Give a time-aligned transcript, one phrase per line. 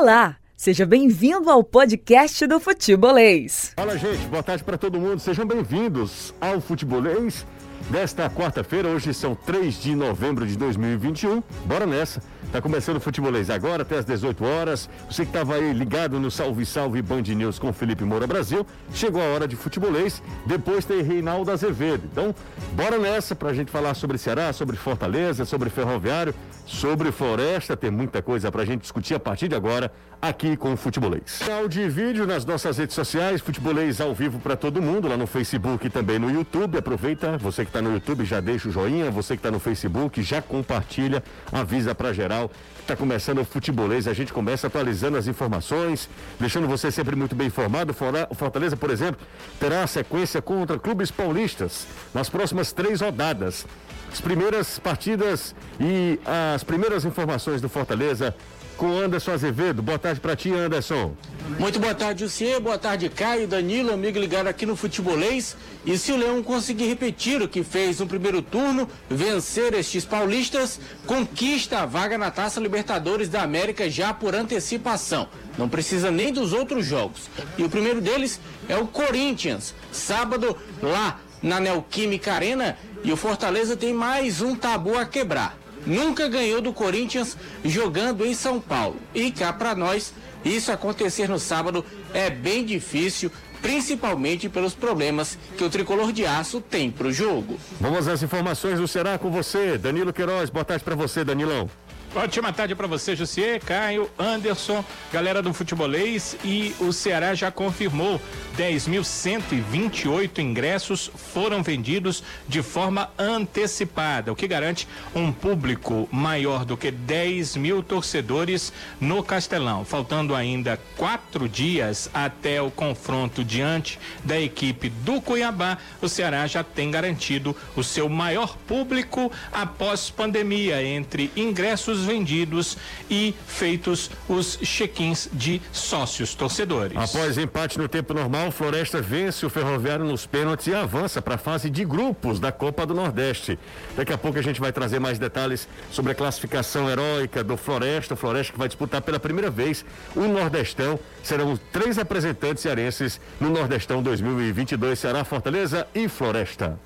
[0.00, 3.74] Olá, seja bem-vindo ao podcast do Futebolês.
[3.76, 5.18] Fala, gente, boa tarde para todo mundo.
[5.18, 7.44] Sejam bem-vindos ao Futebolês
[7.90, 8.88] desta quarta-feira.
[8.88, 11.42] Hoje são 3 de novembro de 2021.
[11.66, 12.22] Bora nessa.
[12.52, 14.88] Tá começando o Futebolês agora, até às 18 horas.
[15.08, 19.20] Você que estava aí ligado no Salve Salve Band News com Felipe Moura Brasil, chegou
[19.22, 20.22] a hora de Futebolês.
[20.46, 22.08] Depois tem Reinaldo Azevedo.
[22.10, 22.34] Então,
[22.72, 26.34] bora nessa para a gente falar sobre Ceará, sobre Fortaleza, sobre Ferroviário,
[26.66, 27.76] sobre Floresta.
[27.76, 31.38] Tem muita coisa para a gente discutir a partir de agora aqui com o Futebolês.
[31.38, 35.26] Canal de vídeo nas nossas redes sociais, Futebolês ao vivo para todo mundo, lá no
[35.26, 36.78] Facebook e também no YouTube.
[36.78, 39.10] Aproveita, você que está no YouTube, já deixa o joinha.
[39.10, 42.50] Você que está no Facebook, já compartilha, avisa para geral
[42.90, 46.08] Está começando o futebolês, a gente começa atualizando as informações,
[46.40, 47.94] deixando você sempre muito bem informado.
[48.34, 49.24] Fortaleza, por exemplo,
[49.60, 53.64] terá a sequência contra clubes paulistas nas próximas três rodadas.
[54.12, 56.18] As primeiras partidas e
[56.52, 58.34] as primeiras informações do Fortaleza
[58.80, 59.82] com Anderson Azevedo.
[59.82, 61.14] Boa tarde para ti, Anderson.
[61.58, 62.58] Muito boa tarde, Luciê.
[62.58, 65.54] Boa tarde, Caio, Danilo, amigo ligado aqui no Futebolês.
[65.84, 70.80] E se o Leão conseguir repetir o que fez no primeiro turno, vencer estes paulistas,
[71.06, 75.28] conquista a vaga na Taça Libertadores da América já por antecipação.
[75.58, 77.28] Não precisa nem dos outros jogos.
[77.58, 79.74] E o primeiro deles é o Corinthians.
[79.92, 82.78] Sábado, lá na Neoquímica Arena.
[83.04, 88.34] E o Fortaleza tem mais um tabu a quebrar nunca ganhou do Corinthians jogando em
[88.34, 88.96] São Paulo.
[89.14, 90.12] E cá para nós,
[90.44, 96.60] isso acontecer no sábado é bem difícil, principalmente pelos problemas que o tricolor de aço
[96.60, 97.58] tem para o jogo.
[97.80, 100.50] Vamos às informações do Será com você, Danilo Queiroz.
[100.50, 101.68] Boa tarde para você, Danilão.
[102.12, 108.20] Ótima tarde para você, Jussier, Caio, Anderson, galera do futebolês e o Ceará já confirmou
[108.58, 116.90] 10.128 ingressos foram vendidos de forma antecipada, o que garante um público maior do que
[116.90, 119.84] 10 mil torcedores no Castelão.
[119.84, 126.64] Faltando ainda quatro dias até o confronto diante da equipe do Cuiabá, o Ceará já
[126.64, 132.76] tem garantido o seu maior público após pandemia entre ingressos vendidos
[133.10, 136.96] e feitos os check-ins de sócios torcedores.
[136.96, 141.38] Após empate no tempo normal, Floresta vence o Ferroviário nos pênaltis e avança para a
[141.38, 143.58] fase de grupos da Copa do Nordeste.
[143.96, 148.14] Daqui a pouco a gente vai trazer mais detalhes sobre a classificação heróica do Floresta.
[148.14, 149.84] O Floresta que vai disputar pela primeira vez
[150.14, 150.98] o Nordestão.
[151.22, 156.78] Serão três representantes cearenses no Nordestão 2022, Ceará, Fortaleza e Floresta.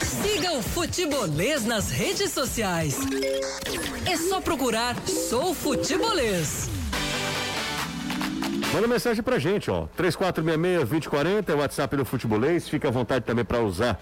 [0.00, 2.98] Siga o Futebolês nas redes sociais.
[4.06, 6.68] É só procurar Sou Futebolês.
[8.72, 9.86] Manda mensagem pra gente, ó.
[9.96, 12.68] 3466-2040 é o WhatsApp do Futebolês.
[12.68, 14.00] Fica à vontade também para usar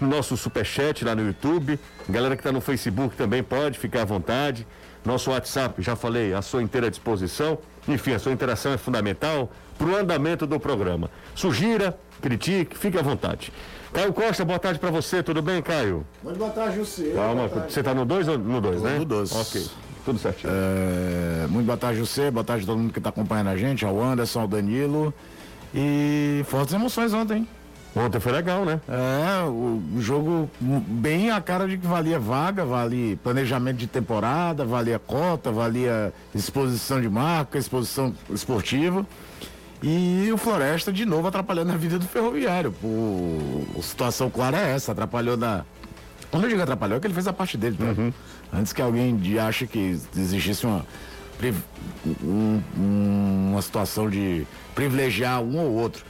[0.00, 1.78] no nosso superchat lá no YouTube.
[2.08, 4.66] Galera que tá no Facebook também pode ficar à vontade.
[5.04, 7.58] Nosso WhatsApp, já falei, à sua inteira disposição.
[7.88, 11.10] Enfim, a sua interação é fundamental para o andamento do programa.
[11.34, 13.52] Sugira, critique, fique à vontade.
[13.92, 16.06] Caio Costa, boa tarde para você, tudo bem, Caio?
[16.24, 17.12] Muito boa tarde, José.
[17.14, 18.98] Calma, você está no 2 ou no 2, né?
[18.98, 19.32] No 2.
[19.32, 19.66] Ok,
[20.04, 20.50] tudo certinho.
[20.50, 22.30] É, muito boa tarde, José.
[22.30, 25.12] Boa tarde a todo mundo que está acompanhando a gente, ao Anderson, ao Danilo.
[25.74, 27.46] E fortes emoções ontem.
[27.94, 28.80] Ontem foi legal, né?
[28.88, 34.98] É, o jogo bem a cara de que valia vaga, valia planejamento de temporada, valia
[34.98, 39.06] cota, valia exposição de marca, exposição esportiva.
[39.82, 42.74] E o Floresta, de novo, atrapalhando a vida do ferroviário.
[42.82, 45.64] O, a situação clara é essa, atrapalhou na.
[46.30, 47.94] Quando eu digo atrapalhou, é que ele fez a parte dele, né?
[47.98, 48.12] Uhum.
[48.52, 50.86] Antes que alguém ache que existisse uma,
[52.22, 56.04] um, uma situação de privilegiar um ou outro.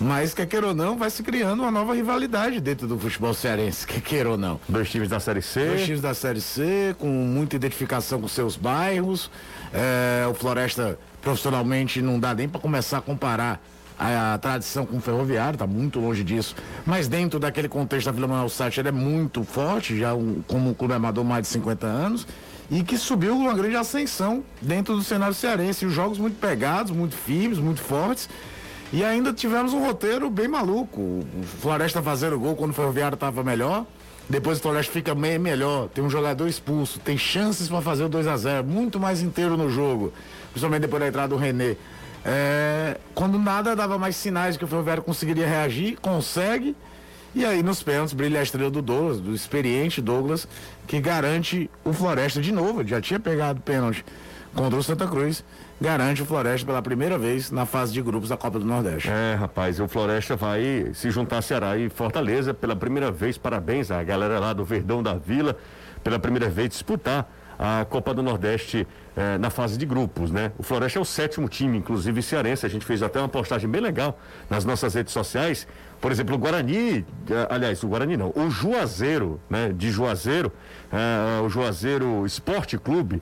[0.00, 3.84] Mas, quer queira ou não, vai se criando uma nova rivalidade dentro do futebol cearense,
[3.84, 4.60] quer queira ou não.
[4.68, 5.66] Dois times da Série C.
[5.66, 9.28] Dois times da Série C, com muita identificação com seus bairros.
[9.74, 13.60] É, o Floresta profissionalmente não dá nem para começar a comparar
[13.98, 16.54] a, a, tradição com o ferroviário, está muito longe disso.
[16.86, 20.70] Mas dentro daquele contexto da Vila Manuel Sá, ele é muito forte, já um, como
[20.70, 22.26] um clube amador mais de 50 anos,
[22.70, 25.86] e que subiu uma grande ascensão dentro do cenário cearense.
[25.86, 28.28] Os jogos muito pegados, muito firmes, muito fortes.
[28.92, 31.00] E ainda tivemos um roteiro bem maluco.
[31.00, 33.86] O Floresta fazendo gol quando o Ferroviário estava melhor.
[34.28, 35.88] Depois o Floresta fica meio melhor.
[35.88, 36.98] Tem um jogador expulso.
[36.98, 40.12] Tem chances para fazer o 2 a 0 Muito mais inteiro no jogo
[40.58, 41.76] principalmente depois da entrada do René.
[42.24, 46.76] É, quando nada dava mais sinais que o Ferroviário conseguiria reagir, consegue.
[47.34, 50.48] E aí nos pênaltis brilha a estrela do Douglas, do experiente Douglas,
[50.86, 52.86] que garante o Floresta de novo.
[52.86, 54.04] Já tinha pegado pênalti
[54.54, 55.44] contra o Santa Cruz.
[55.80, 59.08] Garante o Floresta pela primeira vez na fase de grupos da Copa do Nordeste.
[59.08, 63.38] É, rapaz, o Floresta vai se juntar a Ceará e Fortaleza pela primeira vez.
[63.38, 65.56] Parabéns à galera lá do Verdão da Vila,
[66.02, 70.52] pela primeira vez disputar a Copa do Nordeste eh, na fase de grupos, né?
[70.56, 72.64] O Floresta é o sétimo time, inclusive cearense.
[72.64, 74.18] A gente fez até uma postagem bem legal
[74.48, 75.66] nas nossas redes sociais.
[76.00, 79.72] Por exemplo, o Guarani, eh, aliás, o Guarani não, o Juazeiro, né?
[79.74, 80.52] De Juazeiro,
[80.92, 83.20] eh, o Juazeiro Esporte Clube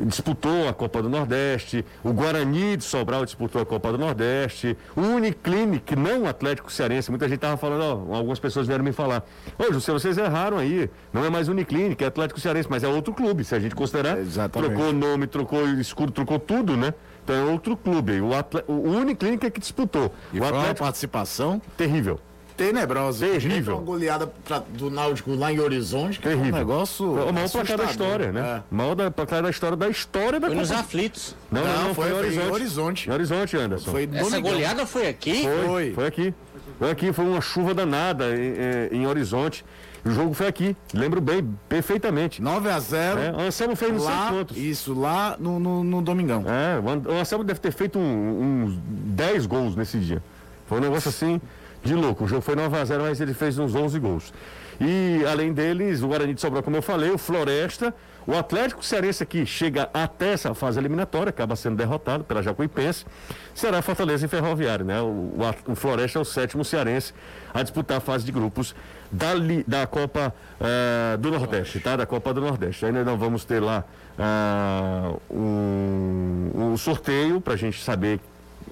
[0.00, 5.00] disputou a Copa do Nordeste, o Guarani de Sobral disputou a Copa do Nordeste, o
[5.00, 9.24] Uniclinic, não o Atlético Cearense, muita gente estava falando, ó, algumas pessoas vieram me falar,
[9.58, 13.12] ô José, vocês erraram aí, não é mais Uniclinic, é Atlético Cearense, mas é outro
[13.12, 14.74] clube, se a gente considerar, Exatamente.
[14.74, 16.92] trocou nome, trocou escudo, trocou tudo, né?
[17.24, 18.30] Então é outro clube, o,
[18.68, 22.20] o Uniclinic é que disputou, E o Atlético, participação terrível.
[22.56, 23.26] Tenebrosa.
[23.26, 23.76] Terrível.
[23.76, 26.54] Uma goleada pra- do Náutico lá em Horizonte, que Terrível.
[26.54, 27.04] um negócio.
[27.28, 28.40] O maior placar da história, né?
[28.40, 28.62] É.
[28.70, 31.34] O maior da, placar da história da história da Foi nos aflitos.
[31.50, 32.52] Não, não, Não, não, foi- foi, em foi em Horizonte.
[32.52, 33.08] Horizonte.
[33.08, 33.90] Em Horizonte, Anderson.
[33.90, 34.42] Foi Essa domingão.
[34.42, 35.42] goleada foi aqui?
[35.42, 35.92] Foi, Foi.
[35.92, 36.34] foi aqui.
[36.78, 39.64] Foi aqui, foi uma chuva danada em, em Horizonte.
[40.04, 42.40] O jogo foi aqui, lembro bem, perfeitamente.
[42.40, 44.56] 9 a 0 É, o Anselmo fez não sei quantos.
[44.56, 46.44] isso, lá no, no, no Domingão.
[46.46, 50.22] É, o An- o Anselmo deve ter feito um- uns 10 gols nesse dia.
[50.68, 51.40] Foi um negócio assim
[51.86, 52.24] de louco.
[52.24, 54.32] O jogo foi 9x0, mas ele fez uns 11 gols.
[54.80, 57.94] E além deles, o Guarani de Sobral, como eu falei, o Floresta,
[58.26, 63.06] o Atlético Cearense aqui chega até essa fase eliminatória, acaba sendo derrotado pela Jacuipense.
[63.54, 65.00] Será Fortaleza e Ferroviário, né?
[65.00, 67.14] O, o o Floresta é o sétimo cearense
[67.54, 68.74] a disputar a fase de grupos
[69.10, 69.28] da,
[69.66, 71.96] da Copa eh, do Nordeste, tá?
[71.96, 72.84] Da Copa do Nordeste.
[72.84, 73.84] Ainda não vamos ter lá
[74.18, 78.20] ah, um, um sorteio para a gente saber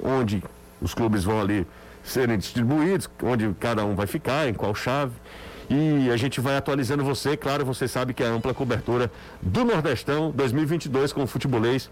[0.03, 0.43] onde
[0.83, 1.67] os clubes vão ali
[2.05, 5.13] serem distribuídos, onde cada um vai ficar, em qual chave.
[5.69, 9.11] E a gente vai atualizando você, claro, você sabe que é a ampla cobertura
[9.41, 11.91] do Nordestão 2022 com o futebolês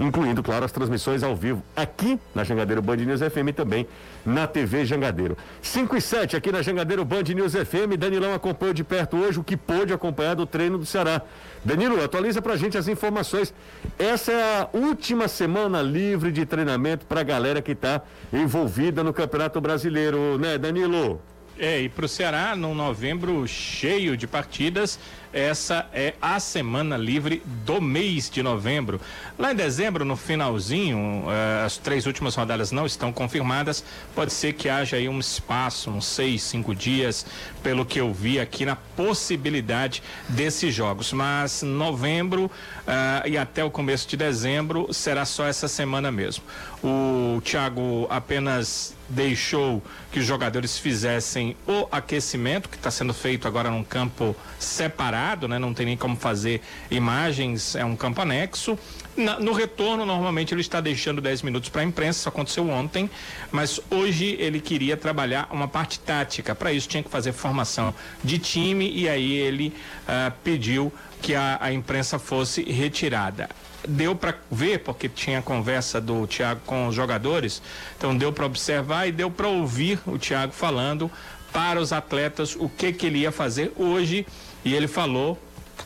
[0.00, 3.86] incluindo, claro, as transmissões ao vivo aqui na Jangadeiro Band News FM e também
[4.24, 5.36] na TV Jangadeiro.
[5.60, 7.98] 5 e 7 aqui na Jangadeiro Band News FM.
[7.98, 11.20] Danilão acompanhou de perto hoje o que pôde acompanhar do treino do Ceará.
[11.62, 13.52] Danilo, atualiza pra gente as informações.
[13.98, 18.00] Essa é a última semana livre de treinamento pra galera que tá
[18.32, 21.20] envolvida no Campeonato Brasileiro, né, Danilo?
[21.58, 24.98] É, e para o Ceará, num novembro cheio de partidas,
[25.32, 29.00] essa é a semana livre do mês de novembro.
[29.38, 33.84] Lá em dezembro, no finalzinho, eh, as três últimas rodadas não estão confirmadas.
[34.14, 37.24] Pode ser que haja aí um espaço, uns seis, cinco dias,
[37.62, 41.12] pelo que eu vi aqui na possibilidade desses jogos.
[41.12, 42.50] Mas novembro
[42.86, 46.42] ah, e até o começo de dezembro será só essa semana mesmo.
[46.82, 53.70] O Thiago apenas deixou que os jogadores fizessem o aquecimento, que está sendo feito agora
[53.70, 55.58] num campo separado, né?
[55.58, 58.78] Não tem nem como fazer imagens, é um campo anexo.
[59.16, 63.10] Na- no retorno, normalmente ele está deixando 10 minutos para a imprensa, isso aconteceu ontem,
[63.50, 66.54] mas hoje ele queria trabalhar uma parte tática.
[66.54, 67.94] Para isso tinha que fazer formação
[68.24, 69.74] de time e aí ele
[70.08, 73.48] ah, pediu que a, a imprensa fosse retirada
[73.88, 77.62] deu para ver porque tinha conversa do Thiago com os jogadores,
[77.96, 81.10] então deu para observar e deu para ouvir o Thiago falando
[81.52, 84.26] para os atletas o que que ele ia fazer hoje
[84.64, 85.38] e ele falou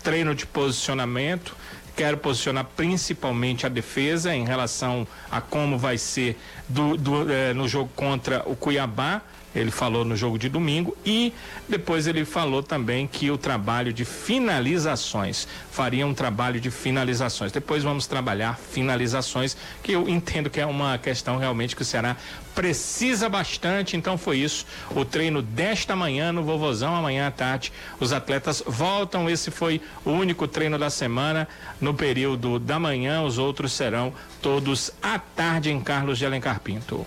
[0.02, 1.56] treino de posicionamento
[1.96, 6.36] quero posicionar principalmente a defesa em relação a como vai ser
[6.68, 9.22] do, do, eh, no jogo contra o Cuiabá
[9.54, 11.32] ele falou no jogo de domingo e
[11.68, 17.52] depois ele falou também que o trabalho de finalizações faria um trabalho de finalizações.
[17.52, 22.16] Depois vamos trabalhar finalizações, que eu entendo que é uma questão realmente que o Ceará
[22.54, 23.96] precisa bastante.
[23.96, 24.66] Então foi isso.
[24.90, 29.28] O treino desta manhã no Vovozão, amanhã à tarde, os atletas voltam.
[29.28, 31.48] Esse foi o único treino da semana
[31.80, 33.22] no período da manhã.
[33.22, 37.04] Os outros serão todos à tarde em Carlos de Alencar Pinto.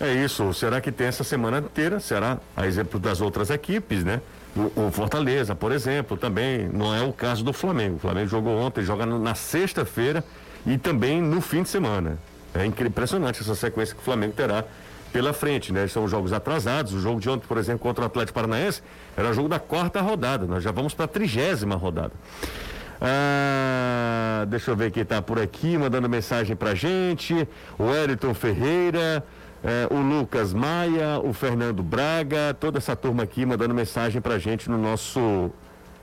[0.00, 0.52] É isso.
[0.52, 1.98] Será que tem essa semana inteira?
[2.00, 2.38] Será?
[2.56, 4.20] A exemplo das outras equipes, né?
[4.54, 7.96] O, o Fortaleza, por exemplo, também não é o caso do Flamengo.
[7.96, 10.24] O Flamengo jogou ontem, joga na sexta-feira
[10.66, 12.18] e também no fim de semana.
[12.54, 14.64] É impressionante essa sequência que o Flamengo terá
[15.12, 15.86] pela frente, né?
[15.88, 16.92] São jogos atrasados.
[16.92, 18.82] O jogo de ontem, por exemplo, contra o Atlético Paranaense,
[19.16, 20.46] era jogo da quarta rodada.
[20.46, 22.12] Nós já vamos para a trigésima rodada.
[23.00, 27.46] Ah, deixa eu ver quem está por aqui, mandando mensagem pra gente.
[27.78, 29.24] O Wellington Ferreira,
[29.64, 34.70] eh, o Lucas Maia, o Fernando Braga, toda essa turma aqui mandando mensagem pra gente
[34.70, 35.50] no nosso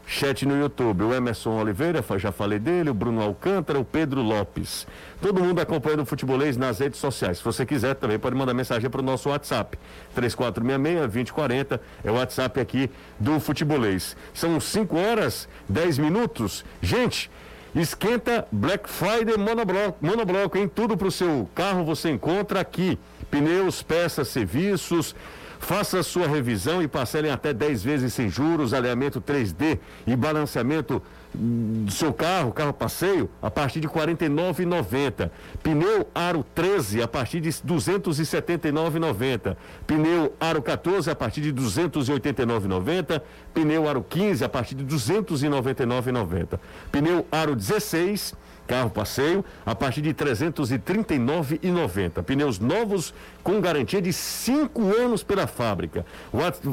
[0.06, 1.04] chat no YouTube.
[1.04, 4.86] O Emerson Oliveira, já falei dele, o Bruno Alcântara, o Pedro Lopes.
[5.22, 7.38] Todo mundo acompanhando o futebolês nas redes sociais.
[7.38, 9.78] Se você quiser, também pode mandar mensagem para o nosso WhatsApp.
[10.18, 14.16] 3466-2040 é o WhatsApp aqui do futebolês.
[14.34, 16.66] São 5 horas, 10 minutos.
[16.82, 17.32] Gente,
[17.74, 23.00] esquenta Black Friday monobloco, monobloco em tudo para o seu carro você encontra aqui.
[23.34, 25.16] Pneus, peças, serviços.
[25.60, 31.02] Faça sua revisão e parcelem até 10 vezes sem juros, alinhamento 3D e balanceamento
[31.34, 35.32] do seu carro, carro passeio, a partir de R$ 49,90.
[35.62, 39.56] Pneu aro 13 a partir de R$ 279,90.
[39.88, 43.22] Pneu aro 14 a partir de R$ 289,90.
[43.54, 46.60] Pneu aro 15 a partir de R$ 299,90.
[46.92, 48.36] Pneu aro 16
[48.68, 52.24] carro passeio a partir de R$ 339,90.
[52.24, 53.14] Pneus novos
[53.44, 56.06] com garantia de 5 anos pela fábrica.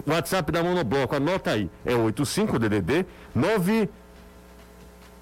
[0.06, 3.88] WhatsApp da Monobloco, anota aí, é 85 DDD 9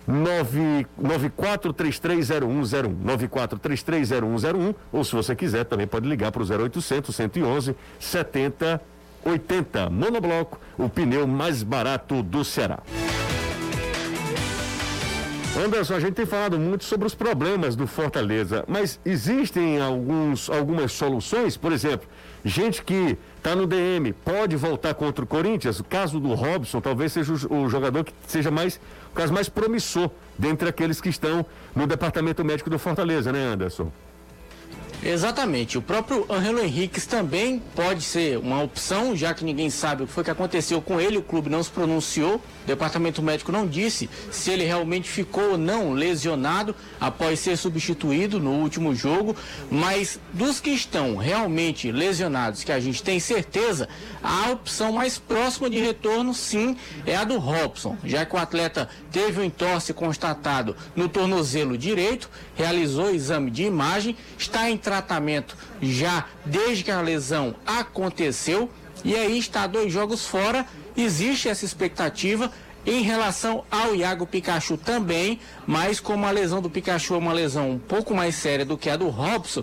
[0.08, 9.90] 94330101, 94330101, ou se você quiser também pode ligar para o 0800 111 7080.
[9.90, 12.78] Monobloco, o pneu mais barato do Ceará.
[15.62, 20.92] Anderson, a gente tem falado muito sobre os problemas do Fortaleza, mas existem alguns, algumas
[20.92, 22.08] soluções, por exemplo,
[22.44, 25.80] gente que está no DM pode voltar contra o Corinthians.
[25.80, 28.80] O caso do Robson talvez seja o, jogador que seja mais
[29.10, 33.90] o caso mais promissor dentre aqueles que estão no departamento médico do Fortaleza, né, Anderson?
[35.02, 35.78] Exatamente.
[35.78, 40.12] O próprio Angelo Henriques também pode ser uma opção, já que ninguém sabe o que
[40.12, 44.50] foi que aconteceu com ele, o clube não se pronunciou, departamento médico não disse se
[44.50, 49.34] ele realmente ficou ou não lesionado após ser substituído no último jogo,
[49.70, 53.88] mas dos que estão realmente lesionados, que a gente tem certeza,
[54.22, 58.88] a opção mais próxima de retorno sim é a do Robson, já que o atleta
[59.10, 66.26] teve um entorse constatado no tornozelo direito, realizou exame de imagem, está em tratamento já
[66.44, 68.70] desde que a lesão aconteceu
[69.04, 70.66] e aí está dois jogos fora.
[70.98, 72.50] Existe essa expectativa
[72.84, 77.70] em relação ao Iago Pikachu também, mas como a lesão do Pikachu é uma lesão
[77.70, 79.62] um pouco mais séria do que a do Robson,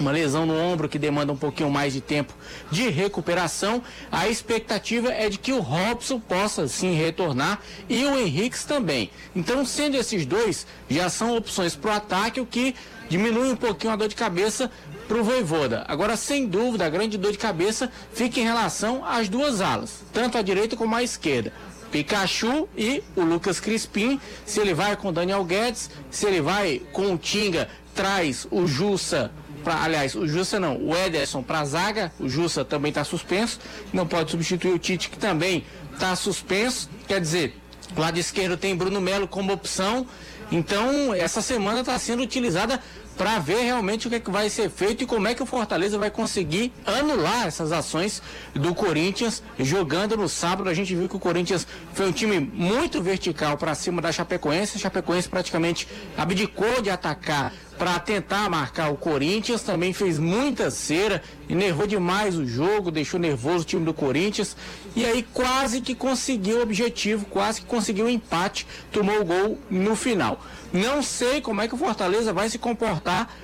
[0.00, 2.34] uma lesão no ombro que demanda um pouquinho mais de tempo
[2.68, 3.80] de recuperação.
[4.10, 9.08] A expectativa é de que o Robson possa sim retornar e o Henrique também.
[9.36, 12.74] Então, sendo esses dois, já são opções para o ataque, o que
[13.08, 14.68] diminui um pouquinho a dor de cabeça
[15.08, 15.84] para o Voivoda.
[15.88, 20.38] Agora, sem dúvida, a grande dor de cabeça fica em relação às duas alas, tanto
[20.38, 21.52] a direita como a esquerda.
[21.90, 26.80] Pikachu e o Lucas Crispim, se ele vai com o Daniel Guedes, se ele vai
[26.92, 29.30] com o Tinga, traz o Jussa
[29.62, 33.60] Pra, aliás, o Jussa não, o Ederson para a zaga, o Jussa também está suspenso,
[33.92, 36.90] não pode substituir o Tite, que também está suspenso.
[37.06, 37.54] Quer dizer,
[37.96, 40.06] lado esquerdo tem Bruno Melo como opção.
[40.50, 42.82] Então, essa semana está sendo utilizada
[43.16, 45.46] para ver realmente o que, é que vai ser feito e como é que o
[45.46, 48.22] Fortaleza vai conseguir anular essas ações
[48.54, 50.68] do Corinthians jogando no sábado.
[50.68, 54.76] A gente viu que o Corinthians foi um time muito vertical para cima da Chapecoense.
[54.76, 61.22] A Chapecoense praticamente abdicou de atacar para tentar marcar o Corinthians, também fez muita cera,
[61.48, 64.56] enervou demais o jogo, deixou nervoso o time do Corinthians
[64.94, 69.58] e aí quase que conseguiu o objetivo, quase que conseguiu o empate, tomou o gol
[69.70, 70.44] no final.
[70.72, 73.34] Não sei como é que o Fortaleza vai se comportar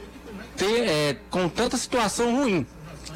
[0.56, 2.66] ter, é, com tanta situação ruim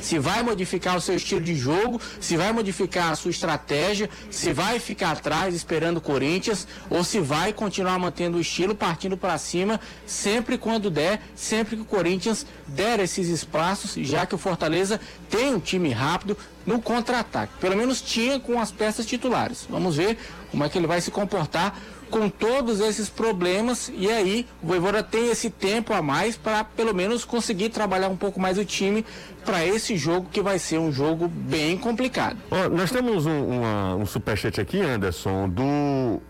[0.00, 4.52] se vai modificar o seu estilo de jogo, se vai modificar a sua estratégia, se
[4.52, 9.38] vai ficar atrás esperando o Corinthians ou se vai continuar mantendo o estilo partindo para
[9.38, 15.00] cima sempre quando der, sempre que o Corinthians der esses espaços, já que o Fortaleza
[15.30, 16.36] tem um time rápido
[16.66, 17.52] no contra-ataque.
[17.60, 19.66] Pelo menos tinha com as peças titulares.
[19.68, 20.18] Vamos ver
[20.50, 21.76] como é que ele vai se comportar
[22.12, 26.94] com todos esses problemas e aí o Voivoda tem esse tempo a mais para pelo
[26.94, 29.04] menos conseguir trabalhar um pouco mais o time
[29.46, 32.36] para esse jogo que vai ser um jogo bem complicado.
[32.50, 36.20] Oh, nós temos um, uma, um superchat aqui, Anderson, do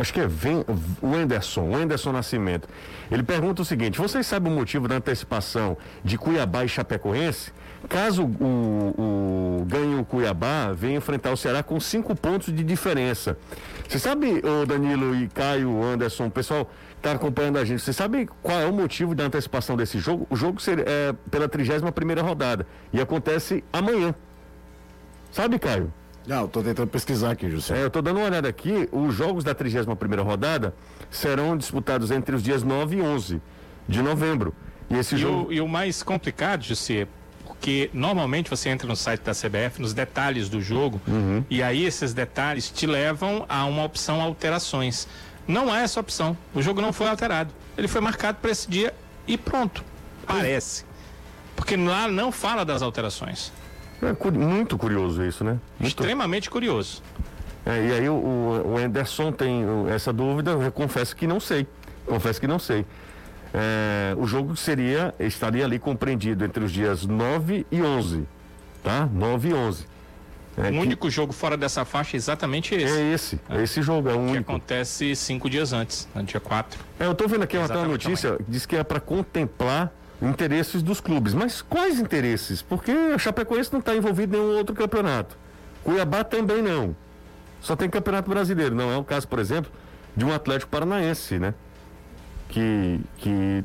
[0.00, 0.64] acho que é Vem,
[1.02, 2.68] o Anderson, o Anderson Nascimento.
[3.10, 7.52] Ele pergunta o seguinte: vocês sabem o motivo da antecipação de Cuiabá e Chapecoense?
[7.88, 13.38] Caso o, o ganhe o Cuiabá, venha enfrentar o Ceará com cinco pontos de diferença.
[13.88, 18.28] Você sabe, o Danilo e Caio, Anderson, o pessoal está acompanhando a gente, você sabe
[18.42, 20.26] qual é o motivo da antecipação desse jogo?
[20.28, 24.14] O jogo seria, é pela 31 primeira rodada e acontece amanhã.
[25.32, 25.92] Sabe, Caio?
[26.26, 27.78] Não, estou tentando pesquisar aqui, José.
[27.78, 28.88] É, eu estou dando uma olhada aqui.
[28.92, 30.74] Os jogos da 31 primeira rodada
[31.10, 33.40] serão disputados entre os dias 9 e 11
[33.88, 34.54] de novembro.
[34.88, 35.48] E esse e jogo...
[35.48, 37.06] O, e o mais complicado, José,
[37.46, 41.44] porque normalmente você entra no site da CBF nos detalhes do jogo uhum.
[41.50, 45.06] e aí esses detalhes te levam a uma opção alterações.
[45.46, 46.36] Não há essa opção.
[46.54, 47.52] O jogo não foi alterado.
[47.76, 48.94] Ele foi marcado para esse dia
[49.26, 49.84] e pronto.
[50.26, 50.84] Parece.
[51.56, 53.52] Porque lá não fala das alterações.
[54.02, 55.58] É muito curioso isso, né?
[55.78, 56.00] Muito...
[56.02, 57.02] Extremamente curioso.
[57.66, 59.64] É, e aí o, o Anderson tem
[59.94, 61.66] essa dúvida, eu confesso que não sei.
[62.06, 62.86] Confesso que não sei.
[63.52, 68.24] É, o jogo seria, estaria ali compreendido entre os dias 9 e 11,
[68.82, 69.08] tá?
[69.12, 69.86] 9 e 11.
[70.56, 70.78] É, o que...
[70.78, 72.98] único jogo fora dessa faixa é exatamente esse.
[72.98, 74.44] É esse, é esse jogo, é o que único.
[74.44, 76.80] Que acontece cinco dias antes, no dia 4.
[76.98, 81.34] É, eu tô vendo aqui uma notícia, diz que é para contemplar interesses dos clubes.
[81.34, 82.62] Mas quais interesses?
[82.62, 85.36] Porque a Chapecoense não está envolvido em nenhum outro campeonato.
[85.82, 86.94] Cuiabá também não.
[87.60, 88.74] Só tem campeonato brasileiro.
[88.74, 89.70] Não é o caso, por exemplo,
[90.16, 91.54] de um Atlético Paranaense, né?
[92.48, 93.64] Que que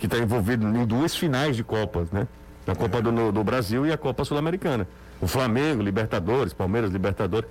[0.00, 2.26] que está envolvido em duas finais de Copas, né?
[2.66, 4.86] Na Copa do, do Brasil e a Copa Sul-Americana.
[5.20, 7.48] O Flamengo, Libertadores, Palmeiras, Libertadores.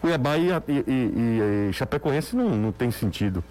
[0.00, 3.44] Cuiabá e, e, e, e Chapecoense não, não tem sentido.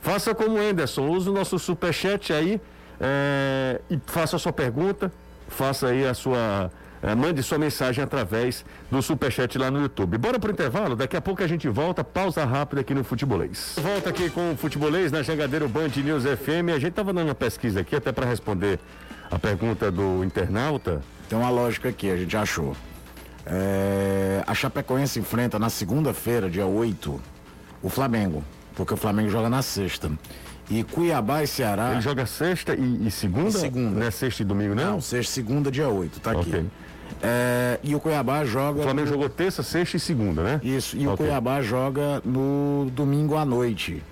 [0.00, 2.60] Faça como Anderson, use o nosso superchat aí
[3.00, 5.12] é, e faça a sua pergunta,
[5.48, 6.70] faça aí a sua.
[7.02, 10.16] É, mande sua mensagem através do Superchat lá no YouTube.
[10.16, 13.76] Bora pro intervalo, daqui a pouco a gente volta, pausa rápida aqui no Futebolês.
[13.76, 16.74] Volta aqui com o Futebolês na Jangadeiro Band News FM.
[16.74, 18.80] A gente tava dando uma pesquisa aqui até para responder
[19.30, 21.02] a pergunta do internauta.
[21.28, 22.74] Tem uma lógica aqui, a gente achou.
[23.44, 27.20] É, a Chapecoense enfrenta na segunda-feira, dia 8,
[27.82, 28.42] o Flamengo,
[28.74, 30.10] porque o Flamengo joga na sexta.
[30.68, 31.92] E Cuiabá e Ceará.
[31.92, 33.52] Ele joga sexta e, e segunda?
[33.52, 34.00] segunda.
[34.00, 34.92] Não é sexta e domingo, não?
[34.92, 36.48] Não, sexta e segunda, dia 8, tá aqui.
[36.48, 36.66] Okay.
[37.22, 38.80] É, e o Cuiabá joga.
[38.80, 39.12] O Flamengo no...
[39.14, 40.60] jogou terça, sexta e segunda, né?
[40.62, 41.12] Isso, e okay.
[41.12, 44.02] o Cuiabá joga no domingo à noite.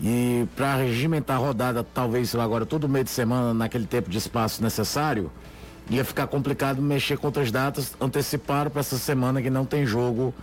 [0.00, 4.62] E para regimentar a rodada, talvez agora todo meio de semana, naquele tempo de espaço
[4.62, 5.30] necessário,
[5.88, 7.94] ia ficar complicado mexer com outras datas.
[8.00, 10.34] Anteciparam para essa semana que não tem jogo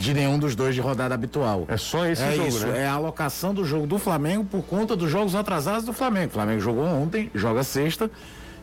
[0.00, 1.66] de nenhum dos dois de rodada habitual.
[1.68, 2.84] É só esse é jogo, isso, né?
[2.84, 6.28] É a alocação do jogo do Flamengo por conta dos jogos atrasados do Flamengo.
[6.28, 8.10] O Flamengo jogou ontem, joga sexta,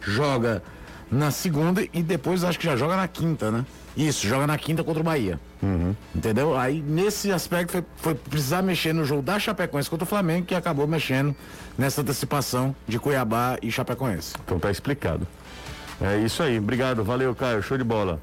[0.01, 0.63] joga
[1.11, 3.63] na segunda e depois acho que já joga na quinta, né?
[3.95, 5.39] Isso, joga na quinta contra o Bahia.
[5.61, 5.95] Uhum.
[6.15, 6.57] Entendeu?
[6.57, 10.55] Aí nesse aspecto foi, foi, precisar mexer no jogo da Chapecoense contra o Flamengo que
[10.55, 11.35] acabou mexendo
[11.77, 14.33] nessa antecipação de Cuiabá e Chapecoense.
[14.43, 15.27] Então tá explicado.
[16.01, 16.57] É isso aí.
[16.57, 17.61] Obrigado, valeu, Caio.
[17.61, 18.19] Show de bola.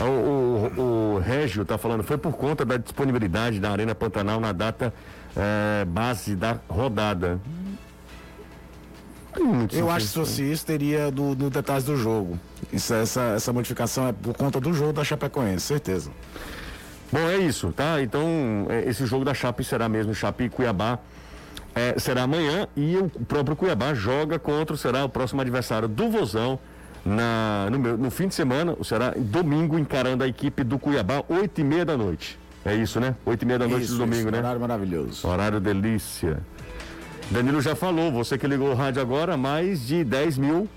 [0.00, 4.52] O, o, o Régio está falando, foi por conta da disponibilidade da Arena Pantanal na
[4.52, 4.92] data
[5.36, 7.40] é, base da rodada.
[9.72, 12.38] Eu acho que se fosse isso, teria do, do detalhes do jogo.
[12.72, 16.10] Isso, essa, essa modificação é por conta do jogo da Chapecoense, certeza.
[17.12, 18.00] Bom, é isso, tá?
[18.02, 20.98] Então, é, esse jogo da Chape será mesmo Chape e Cuiabá.
[21.74, 26.58] É, será amanhã e o próprio Cuiabá joga contra, será o próximo adversário do Vozão
[27.04, 31.60] na, no, meu, no fim de semana, será domingo, encarando a equipe do Cuiabá, oito
[31.60, 32.38] e meia da noite.
[32.64, 33.14] É isso, né?
[33.26, 34.38] Oito e meia da noite isso, do domingo, isso, né?
[34.38, 35.28] Horário maravilhoso.
[35.28, 36.38] Horário delícia.
[37.30, 40.68] Danilo já falou, você que ligou o rádio agora, mais de 10 mil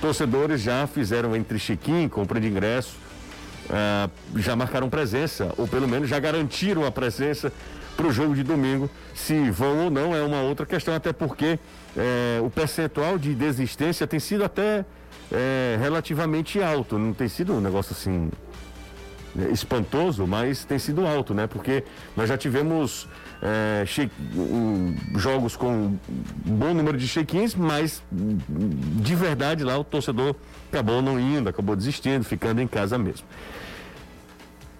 [0.00, 2.96] torcedores já fizeram entre Chiquinho, compra de ingresso,
[3.70, 7.52] uh, já marcaram presença, ou pelo menos já garantiram a presença
[7.96, 8.90] para o jogo de domingo.
[9.14, 11.58] Se vão ou não é uma outra questão, até porque
[11.96, 14.84] eh, o percentual de desistência tem sido até
[15.32, 16.98] é, relativamente alto.
[16.98, 18.30] Não tem sido um negócio assim
[19.38, 21.46] é, espantoso, mas tem sido alto, né?
[21.46, 21.84] Porque
[22.16, 23.08] nós já tivemos
[23.42, 23.84] é,
[24.36, 25.98] um, jogos com um
[26.44, 30.34] bom número de check-ins, mas de verdade lá o torcedor
[30.70, 33.26] acabou não indo, acabou desistindo, ficando em casa mesmo.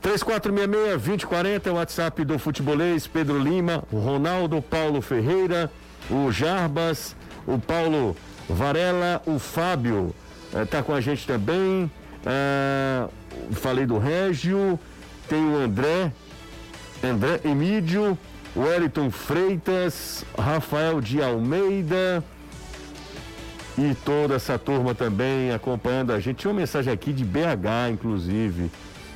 [0.03, 5.71] 3466-2040 é o WhatsApp do futebolês Pedro Lima, o Ronaldo, Paulo Ferreira,
[6.11, 8.15] o Jarbas, o Paulo
[8.49, 10.15] Varela, o Fábio,
[10.63, 11.91] está eh, com a gente também.
[12.25, 13.11] Uh,
[13.53, 14.79] falei do Régio,
[15.29, 16.11] tem o André,
[17.03, 18.17] André Emídio,
[18.57, 22.25] Wellington Freitas, Rafael de Almeida
[23.77, 26.39] e toda essa turma também acompanhando a gente.
[26.39, 28.71] Tinha uma mensagem aqui de BH, inclusive,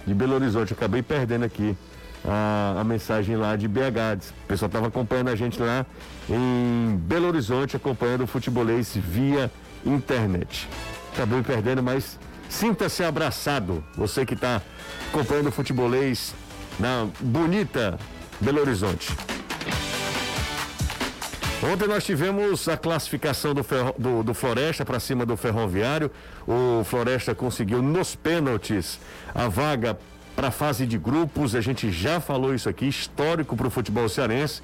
[0.06, 0.72] de Belo Horizonte.
[0.72, 1.76] Acabei perdendo aqui
[2.24, 4.34] a, a mensagem lá de BH.
[4.44, 5.86] O pessoal estava acompanhando a gente lá
[6.28, 9.50] em Belo Horizonte, acompanhando o futebolês via
[9.86, 10.68] internet
[11.18, 12.16] acabou perdendo, mas
[12.48, 13.84] sinta-se abraçado.
[13.96, 14.62] Você que está
[15.08, 16.32] acompanhando o futebolês
[16.78, 17.98] na bonita
[18.40, 19.12] Belo Horizonte.
[21.60, 26.08] Ontem nós tivemos a classificação do, ferro, do, do Floresta para cima do Ferroviário.
[26.46, 29.00] O Floresta conseguiu nos pênaltis
[29.34, 29.98] a vaga
[30.36, 31.56] para a fase de grupos.
[31.56, 34.62] A gente já falou isso aqui, histórico para o futebol cearense.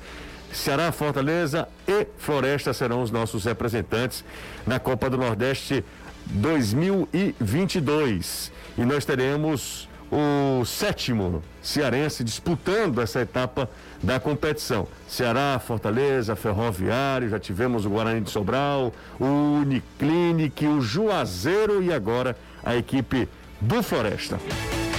[0.53, 4.25] Ceará, Fortaleza e Floresta serão os nossos representantes
[4.65, 5.85] na Copa do Nordeste
[6.27, 8.53] 2022.
[8.77, 13.69] E nós teremos o sétimo cearense disputando essa etapa
[14.03, 14.87] da competição.
[15.09, 22.37] Ceará, Fortaleza, Ferroviário, já tivemos o Guarani de Sobral, o Uniclinic, o Juazeiro e agora
[22.63, 23.29] a equipe
[23.61, 24.39] do Floresta.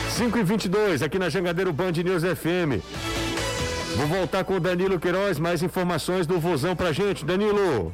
[0.09, 2.83] 5 e 22 aqui na Jangadeiro Band News FM.
[3.95, 7.23] Vou voltar com o Danilo Queiroz, mais informações do Vozão pra gente.
[7.23, 7.93] Danilo.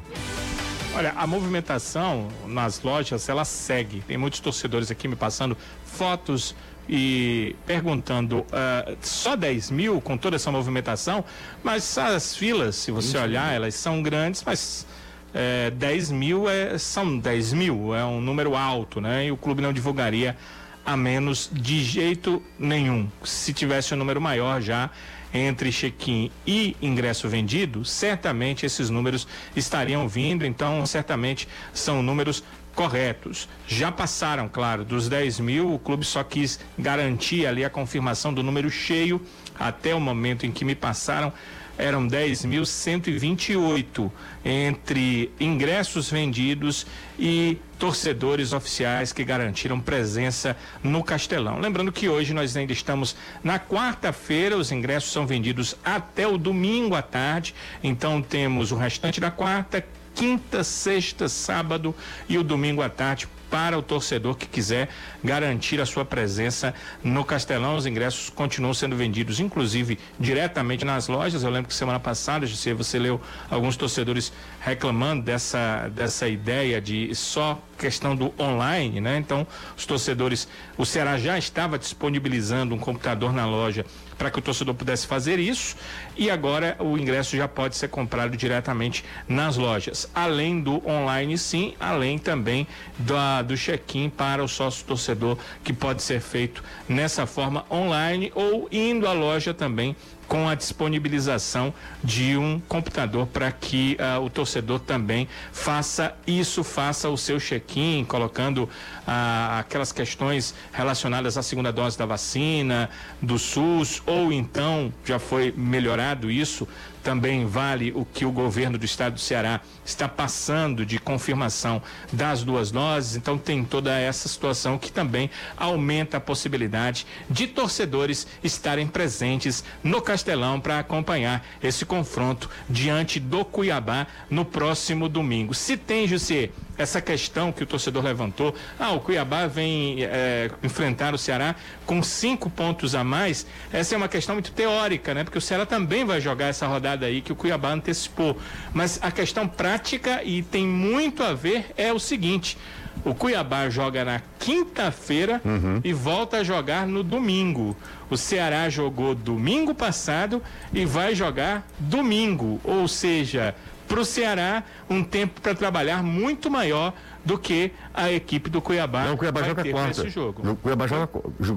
[0.94, 4.02] Olha, a movimentação nas lojas, ela segue.
[4.06, 6.54] Tem muitos torcedores aqui me passando fotos
[6.86, 11.24] e perguntando uh, só 10 mil com toda essa movimentação,
[11.62, 14.86] mas as filas, se você olhar, elas são grandes, mas
[15.32, 19.26] é, 10 mil é, são 10 mil, é um número alto, né?
[19.26, 20.36] E o clube não divulgaria
[20.84, 23.08] a menos de jeito nenhum.
[23.24, 24.90] Se tivesse um número maior já
[25.32, 33.48] entre check-in e ingresso vendido, certamente esses números estariam vindo, então certamente são números corretos.
[33.66, 38.42] Já passaram, claro, dos 10 mil, o clube só quis garantir ali a confirmação do
[38.42, 39.20] número cheio
[39.58, 41.32] até o momento em que me passaram
[41.78, 44.10] eram 10.128
[44.44, 46.86] entre ingressos vendidos
[47.18, 51.58] e torcedores oficiais que garantiram presença no Castelão.
[51.58, 56.94] Lembrando que hoje nós ainda estamos na quarta-feira, os ingressos são vendidos até o domingo
[56.94, 61.94] à tarde, então temos o restante da quarta, quinta, sexta, sábado
[62.28, 64.88] e o domingo à tarde para o torcedor que quiser
[65.22, 66.72] garantir a sua presença
[67.04, 67.76] no Castelão.
[67.76, 71.42] Os ingressos continuam sendo vendidos, inclusive diretamente nas lojas.
[71.44, 73.20] Eu lembro que semana passada, você leu
[73.50, 79.18] alguns torcedores reclamando dessa, dessa ideia de só questão do online, né?
[79.18, 79.46] Então,
[79.76, 80.48] os torcedores,
[80.78, 83.84] o Ceará já estava disponibilizando um computador na loja
[84.22, 85.74] para que o torcedor pudesse fazer isso
[86.16, 90.08] e agora o ingresso já pode ser comprado diretamente nas lojas.
[90.14, 92.64] Além do online, sim, além também
[93.00, 98.68] da, do check-in para o sócio torcedor que pode ser feito nessa forma online ou
[98.70, 99.96] indo à loja também
[100.32, 107.10] com a disponibilização de um computador para que uh, o torcedor também faça isso, faça
[107.10, 112.88] o seu check-in, colocando uh, aquelas questões relacionadas à segunda dose da vacina,
[113.20, 116.66] do SUS, ou então já foi melhorado isso,
[117.02, 122.42] também vale o que o governo do estado do Ceará está passando de confirmação das
[122.42, 123.16] duas doses.
[123.16, 130.00] Então tem toda essa situação que também aumenta a possibilidade de torcedores estarem presentes no
[130.00, 135.54] Castelão para acompanhar esse confronto diante do Cuiabá no próximo domingo.
[135.54, 141.14] Se tem, José, essa questão que o torcedor levantou, ah, o Cuiabá vem é, enfrentar
[141.14, 141.54] o Ceará
[141.86, 145.24] com cinco pontos a mais, essa é uma questão muito teórica, né?
[145.24, 148.36] Porque o Ceará também vai jogar essa rodada aí que o Cuiabá antecipou.
[148.72, 152.56] Mas a questão prática, e tem muito a ver, é o seguinte.
[153.04, 155.80] O Cuiabá joga na quinta-feira uhum.
[155.82, 157.76] e volta a jogar no domingo.
[158.08, 162.60] O Ceará jogou domingo passado e vai jogar domingo.
[162.62, 163.54] Ou seja,
[163.92, 169.04] para o Ceará um tempo para trabalhar muito maior do que a equipe do Cuiabá.
[169.04, 170.08] Não, o Cuiabá joga quarta.
[170.08, 170.50] Jogo.
[170.50, 171.06] O Cuiabá joga,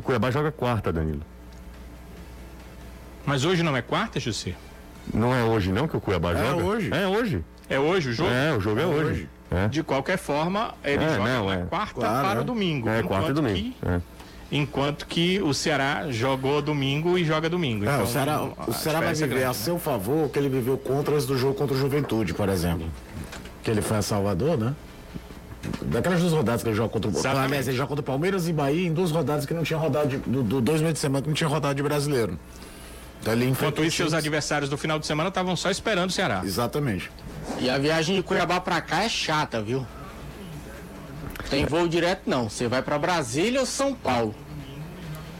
[0.03, 1.21] Cuiabá joga quarta, Danilo.
[3.25, 4.53] Mas hoje não é quarta, José?
[5.13, 6.61] Não é hoje não que o Cuiabá é joga?
[6.61, 6.93] É hoje.
[6.93, 7.45] É hoje.
[7.69, 8.29] É hoje o jogo?
[8.29, 9.05] É, o jogo é, é hoje.
[9.05, 9.29] hoje.
[9.51, 9.67] É.
[9.69, 11.65] De qualquer forma, ele é, joga não, é.
[11.65, 12.89] quarta claro, para o domingo.
[12.89, 13.75] É, quarta e domingo.
[14.51, 17.85] É enquanto que o Ceará jogou domingo e joga domingo.
[17.85, 19.53] É, então, o Ceará, o Ceará vai viver grande, a né?
[19.53, 22.87] seu favor o que ele viveu contra do jogo contra o Juventude, por exemplo.
[23.63, 24.75] Que ele foi a Salvador, né?
[25.81, 28.53] Daquelas duas rodadas que ele joga contra o Aliás, ele joga contra o Palmeiras e
[28.53, 31.23] Bahia em duas rodadas que não tinha rodado de, do, do dois meses de semana
[31.23, 32.37] que não tinha rodado de brasileiro.
[33.21, 36.41] Então, ele Enquanto isso, seus adversários do final de semana estavam só esperando o Ceará.
[36.43, 37.09] Exatamente.
[37.59, 39.85] E a viagem de Cuiabá para cá é chata, viu?
[41.49, 42.49] Tem voo direto não.
[42.49, 44.33] Você vai para Brasília ou São Paulo.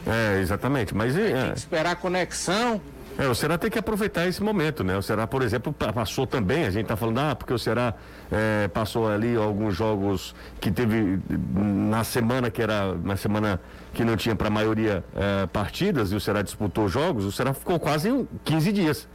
[0.06, 0.94] É, exatamente.
[0.94, 2.80] Mas é, tem que esperar a conexão.
[3.18, 4.96] É, o Ceará tem que aproveitar esse momento, né?
[4.96, 7.94] O Ceará, por exemplo, passou também, a gente está falando, ah, porque o Ceará
[8.30, 13.58] é, passou ali alguns jogos que teve na semana que era, na semana
[13.94, 17.54] que não tinha para a maioria é, partidas, e o Ceará disputou jogos, o Ceará
[17.54, 19.08] ficou quase 15 dias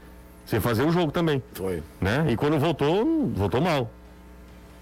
[0.48, 1.42] sem fazer um jogo também.
[1.54, 1.84] Foi.
[2.00, 2.26] Né?
[2.30, 3.92] E quando voltou, voltou mal.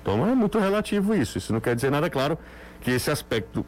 [0.01, 1.37] Então é muito relativo isso.
[1.37, 2.37] Isso não quer dizer nada, claro,
[2.81, 3.65] que esse aspecto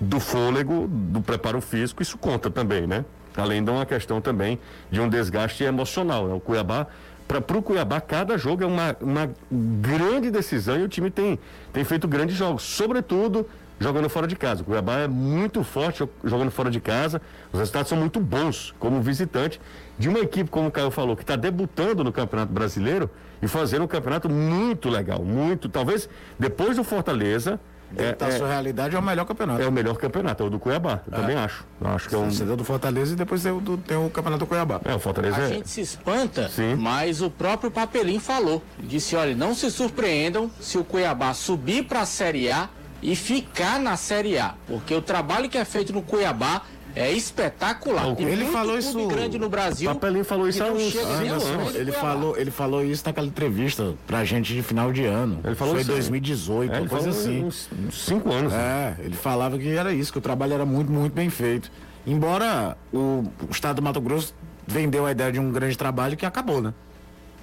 [0.00, 3.04] do fôlego, do preparo físico, isso conta também, né?
[3.36, 4.58] Além de uma questão também
[4.90, 6.26] de um desgaste emocional.
[6.26, 6.34] Né?
[6.34, 6.86] O Cuiabá,
[7.26, 11.38] para o Cuiabá, cada jogo é uma, uma grande decisão e o time tem,
[11.72, 14.62] tem feito grandes jogos, sobretudo jogando fora de casa.
[14.62, 17.20] O Cuiabá é muito forte jogando fora de casa,
[17.52, 19.60] os resultados são muito bons como visitante
[19.98, 23.10] de uma equipe, como o Caio falou, que está debutando no Campeonato Brasileiro
[23.40, 26.08] e fazendo um campeonato muito legal, muito, talvez
[26.38, 27.60] depois do Fortaleza.
[27.96, 29.62] É, tá é, sua realidade é o melhor campeonato.
[29.62, 31.02] É o melhor campeonato, é o do Cuiabá.
[31.06, 31.20] Eu é.
[31.20, 31.64] também acho.
[31.80, 32.28] Eu acho que é um.
[32.28, 34.80] Você deu do Fortaleza e depois tem o, do, tem o campeonato do Cuiabá.
[34.84, 35.48] É, o Fortaleza A é...
[35.48, 36.74] gente se espanta, Sim.
[36.74, 38.60] mas o próprio Papelim falou.
[38.80, 42.68] Disse: olha, não se surpreendam se o Cuiabá subir para a Série A
[43.02, 44.54] e ficar na Série A.
[44.66, 46.62] Porque o trabalho que é feito no Cuiabá
[46.94, 48.06] é espetacular.
[48.18, 49.90] Ele Tem falou isso- grande no Brasil.
[49.90, 51.74] O Papelinho falou isso há uns anos.
[51.74, 52.00] Ele Cuiabá.
[52.00, 55.40] falou, ele falou isso naquela entrevista pra gente de final de ano.
[55.44, 55.96] Ele falou Foi isso aí.
[55.98, 57.44] 2018, É, uma ele coisa falou assim.
[57.44, 58.52] uns, uns cinco anos.
[58.52, 61.70] É, ele falava que era isso, que o trabalho era muito, muito bem feito.
[62.06, 64.32] Embora o, o estado do Mato Grosso
[64.66, 66.72] vendeu a ideia de um grande trabalho que acabou, né?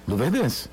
[0.06, 0.68] Do Verdense.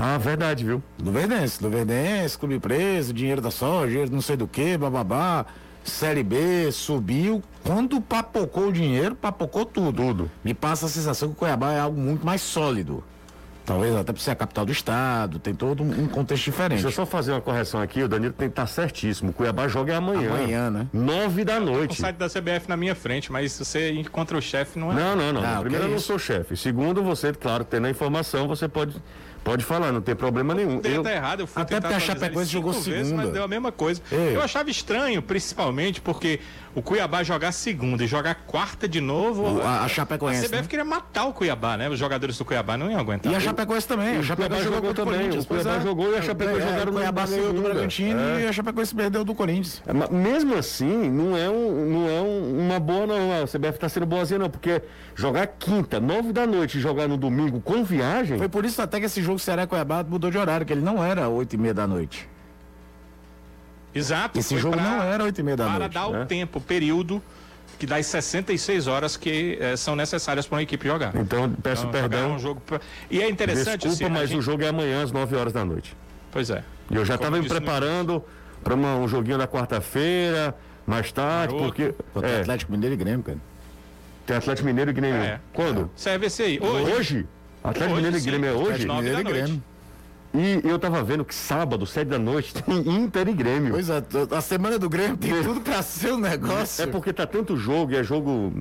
[0.00, 0.80] Ah, verdade, viu?
[0.96, 5.44] Do Verdense, do Verdense, clube preso, dinheiro da soja, dinheiro não sei do que, bababá.
[5.84, 7.42] Série B, subiu.
[7.64, 10.02] Quando papocou o dinheiro, papocou tudo.
[10.02, 10.30] Tudo.
[10.44, 13.02] Me passa a sensação que o Cuiabá é algo muito mais sólido.
[13.64, 16.80] Talvez até por ser a capital do estado, tem todo um um contexto diferente.
[16.82, 19.30] Deixa eu só fazer uma correção aqui, o Danilo tem que estar certíssimo.
[19.30, 20.30] O Cuiabá joga é amanhã.
[20.30, 20.86] Amanhã, né?
[20.92, 22.00] Nove da O noite.
[22.00, 24.94] site da CBF na minha frente, mas se você encontra o chefe, não é.
[24.94, 25.44] Não, não, não.
[25.44, 26.56] Ah, Primeiro, que eu não sou chefe.
[26.56, 28.96] Segundo, você, claro, tendo a informação, você pode,
[29.44, 30.80] pode falar, não tem problema nenhum.
[30.84, 33.24] Eu, estar errado, eu fui Até porque a Chapecoense jogou cinco vezes, segunda.
[33.24, 34.00] mas deu a mesma coisa.
[34.12, 34.36] Ei.
[34.36, 36.40] Eu achava estranho, principalmente porque
[36.74, 39.42] o Cuiabá jogar segunda e jogar quarta de novo.
[39.58, 40.68] O- a- a a Chapecoense, CBF né?
[40.68, 41.88] queria matar o Cuiabá, né?
[41.88, 43.32] Os jogadores do Cuiabá não iam aguentar.
[43.32, 44.16] E a Chapecoense também.
[44.16, 45.38] A o Chapecoense Cuiabá jogou jogou o também.
[45.38, 45.80] O Cuiabá é.
[45.80, 47.68] jogou e a Chapecoense É, jogaram O Cuiabá ganhou do segunda.
[47.74, 48.40] Bragantino É.
[48.42, 49.82] e a Chapecoense perdeu do Corinthians.
[49.86, 53.42] É, mas Mesmo assim, não é, um, não é um- uma boa, não.
[53.42, 54.50] A CBF está sendo boazinha, não.
[54.50, 54.82] Porque
[55.14, 58.36] jogar quinta, nove da noite e jogar no domingo com viagem.
[58.38, 61.02] Foi por isso até que esse jogo Ceará Cuiabá mudou de horário, que ele não
[61.04, 62.28] era oito e meia da noite.
[63.94, 64.38] Exato.
[64.38, 65.94] Esse jogo pra- não era oito e meia da Para noite.
[65.94, 66.22] dar né?
[66.22, 67.22] o tempo, o período
[67.78, 71.14] que das 66 horas que eh, são necessárias para uma equipe jogar.
[71.16, 72.34] Então, peço Então, perdão.
[72.34, 75.12] um jogo pra- E é interessante Desculpa, assim, mas gente- o jogo é amanhã às
[75.12, 75.96] 9 horas da noite.
[76.32, 76.64] Pois é.
[76.90, 78.22] E eu já estava me preparando
[78.64, 80.54] para um joguinho da quarta-feira,
[80.86, 81.72] mais tarde, Maroto.
[81.72, 81.94] porque.
[82.12, 83.38] Pô, tem É, Atlético Mineiro e Grêmio, cara.
[84.26, 85.22] tem Atlético Mineiro e Grêmio.
[85.22, 85.40] É.
[85.52, 85.90] Quando?
[85.96, 86.60] CVC aí.
[86.60, 86.92] Hoje.
[86.92, 87.26] Hoje?
[87.70, 88.26] Atlético Hoje, Mineiro e sim.
[88.26, 88.86] Grêmio é hoje?
[88.88, 89.24] Mineiro e.
[89.24, 89.62] Grêmio.
[90.34, 93.72] E eu tava vendo que sábado, sete da noite, tem Inter e Grêmio.
[93.72, 96.84] Pois é, a semana do Grêmio tem tudo pra ser um negócio.
[96.84, 98.52] É porque tá tanto jogo, e é jogo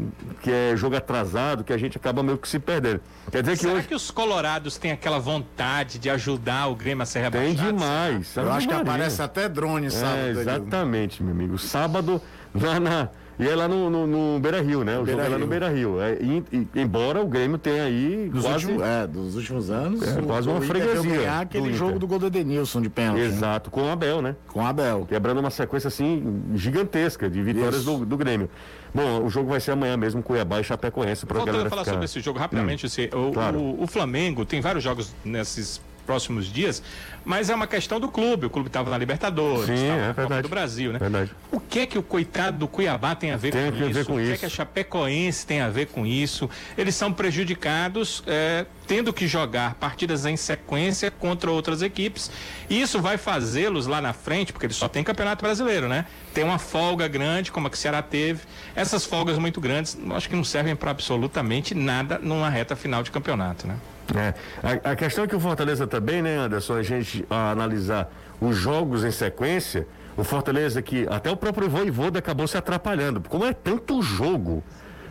[0.41, 3.01] que é jogo atrasado, que a gente acaba meio que se perdendo.
[3.29, 7.03] Quer dizer que Será hoje que os colorados têm aquela vontade de ajudar o Grêmio
[7.03, 7.55] a ser rebaixado?
[7.57, 8.35] tem demais.
[8.35, 10.19] Eu acho que aparece até drone sábado.
[10.19, 11.57] É, exatamente, meu amigo.
[11.57, 12.21] Sábado,
[12.55, 13.09] lá na.
[13.39, 14.97] E é lá no, no, no Beira Rio, né?
[14.97, 16.01] O jogo é lá no Beira Rio.
[16.01, 18.65] É, e- e- embora o Grêmio tenha aí Dos, quase.
[18.65, 20.01] últimos, é, dos últimos anos.
[20.01, 21.77] É, o- quase uma freguesia ganhar do aquele Inter.
[21.77, 23.19] jogo do gol do Edenilson de pênalti.
[23.19, 23.25] né?
[23.27, 24.35] Exato, com o Abel, né?
[24.47, 25.05] Com o Abel.
[25.07, 28.49] Quebrando uma sequência assim gigantesca de vitórias do, do Grêmio.
[28.93, 31.83] Bom, o jogo vai ser amanhã mesmo, Cuiabá e Chapecoense, para Voltando galera a falar
[31.83, 31.91] ficar...
[31.91, 33.59] sobre esse jogo rapidamente, assim, o, claro.
[33.59, 36.81] o- o Flamengo tem vários jogos nesses próximos dias,
[37.23, 38.45] mas é uma questão do clube.
[38.47, 40.97] O clube estava na Libertadores, Sim, estava é na Copa do Brasil, né?
[40.99, 41.31] Verdade.
[41.51, 43.99] O que é que o coitado do Cuiabá tem a ver, Tem com, que ver
[44.01, 44.05] isso?
[44.05, 44.39] com o que é isso.
[44.39, 46.49] que a Chapecoense tem a ver com isso?
[46.77, 52.31] Eles são prejudicados é, tendo que jogar partidas em sequência contra outras equipes.
[52.69, 56.05] E isso vai fazê-los lá na frente, porque eles só têm campeonato brasileiro, né?
[56.33, 58.41] Tem uma folga grande, como a que o Ceará teve.
[58.75, 63.11] Essas folgas muito grandes, acho que não servem para absolutamente nada numa reta final de
[63.11, 63.75] campeonato, né?
[64.15, 64.33] É.
[64.63, 68.55] A, a questão é que o Fortaleza também, né, Anderson, a gente a analisar os
[68.55, 73.21] jogos em sequência, o Fortaleza que até o próprio Voivoda acabou se atrapalhando.
[73.21, 74.63] Como é tanto jogo,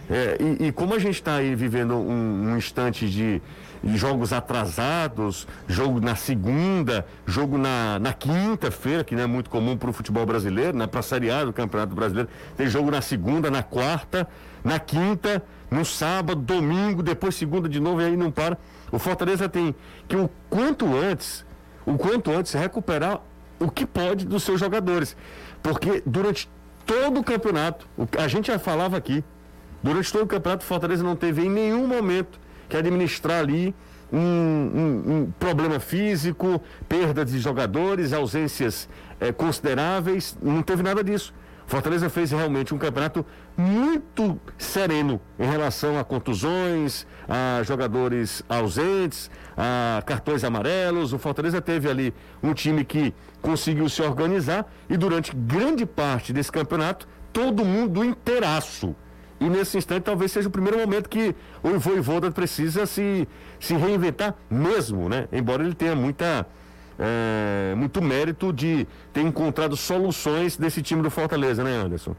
[0.09, 3.42] é, e, e como a gente está aí vivendo um, um instante de,
[3.82, 9.76] de jogos atrasados, jogo na segunda, jogo na, na quinta-feira, que não é muito comum
[9.76, 13.02] para o futebol brasileiro, né, para a Série A do Campeonato Brasileiro, tem jogo na
[13.02, 14.28] segunda, na quarta,
[14.64, 18.56] na quinta, no sábado, domingo, depois segunda de novo e aí não para.
[18.92, 19.75] O Fortaleza tem
[20.09, 21.44] que o quanto antes,
[21.85, 23.20] o quanto antes recuperar
[23.59, 25.16] o que pode dos seus jogadores,
[25.62, 26.49] porque durante
[26.85, 27.87] todo o campeonato,
[28.18, 29.25] a gente já falava aqui,
[29.83, 33.75] durante todo o campeonato o Fortaleza não teve em nenhum momento que administrar ali
[34.12, 38.88] um, um- um problema físico, perda de jogadores, ausências
[39.20, 41.35] eh, consideráveis, não teve nada disso.
[41.66, 43.26] Fortaleza fez realmente um campeonato
[43.57, 51.12] muito sereno em relação a contusões, a jogadores ausentes, a cartões amarelos.
[51.12, 56.52] O Fortaleza teve ali um time que conseguiu se organizar e durante grande parte desse
[56.52, 58.94] campeonato, todo mundo inteiraço.
[59.38, 63.29] E nesse instante talvez seja o primeiro momento que o Voivoda precisa se,
[63.61, 65.29] se reinventar mesmo, né?
[65.31, 66.46] Embora ele tenha muita,
[66.98, 72.14] é, muito mérito de ter encontrado soluções desse time do Fortaleza, né, Anderson?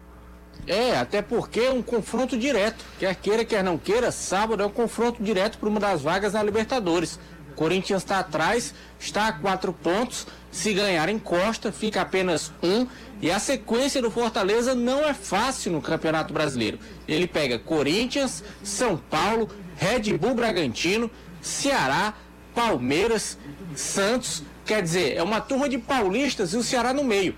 [0.66, 2.84] É, até porque é um confronto direto.
[3.00, 6.44] Quer queira, quer não queira, sábado é um confronto direto por uma das vagas na
[6.44, 7.20] Libertadores.
[7.56, 10.28] Corinthians está atrás, está a quatro pontos.
[10.52, 12.88] Se ganhar encosta, fica apenas um.
[13.20, 16.78] E a sequência do Fortaleza não é fácil no Campeonato Brasileiro.
[17.08, 21.10] Ele pega Corinthians, São Paulo, Red Bull Bragantino,
[21.42, 22.14] Ceará,
[22.54, 23.38] Palmeiras,
[23.76, 24.44] Santos.
[24.68, 27.34] Quer dizer, é uma turma de paulistas e o Ceará no meio.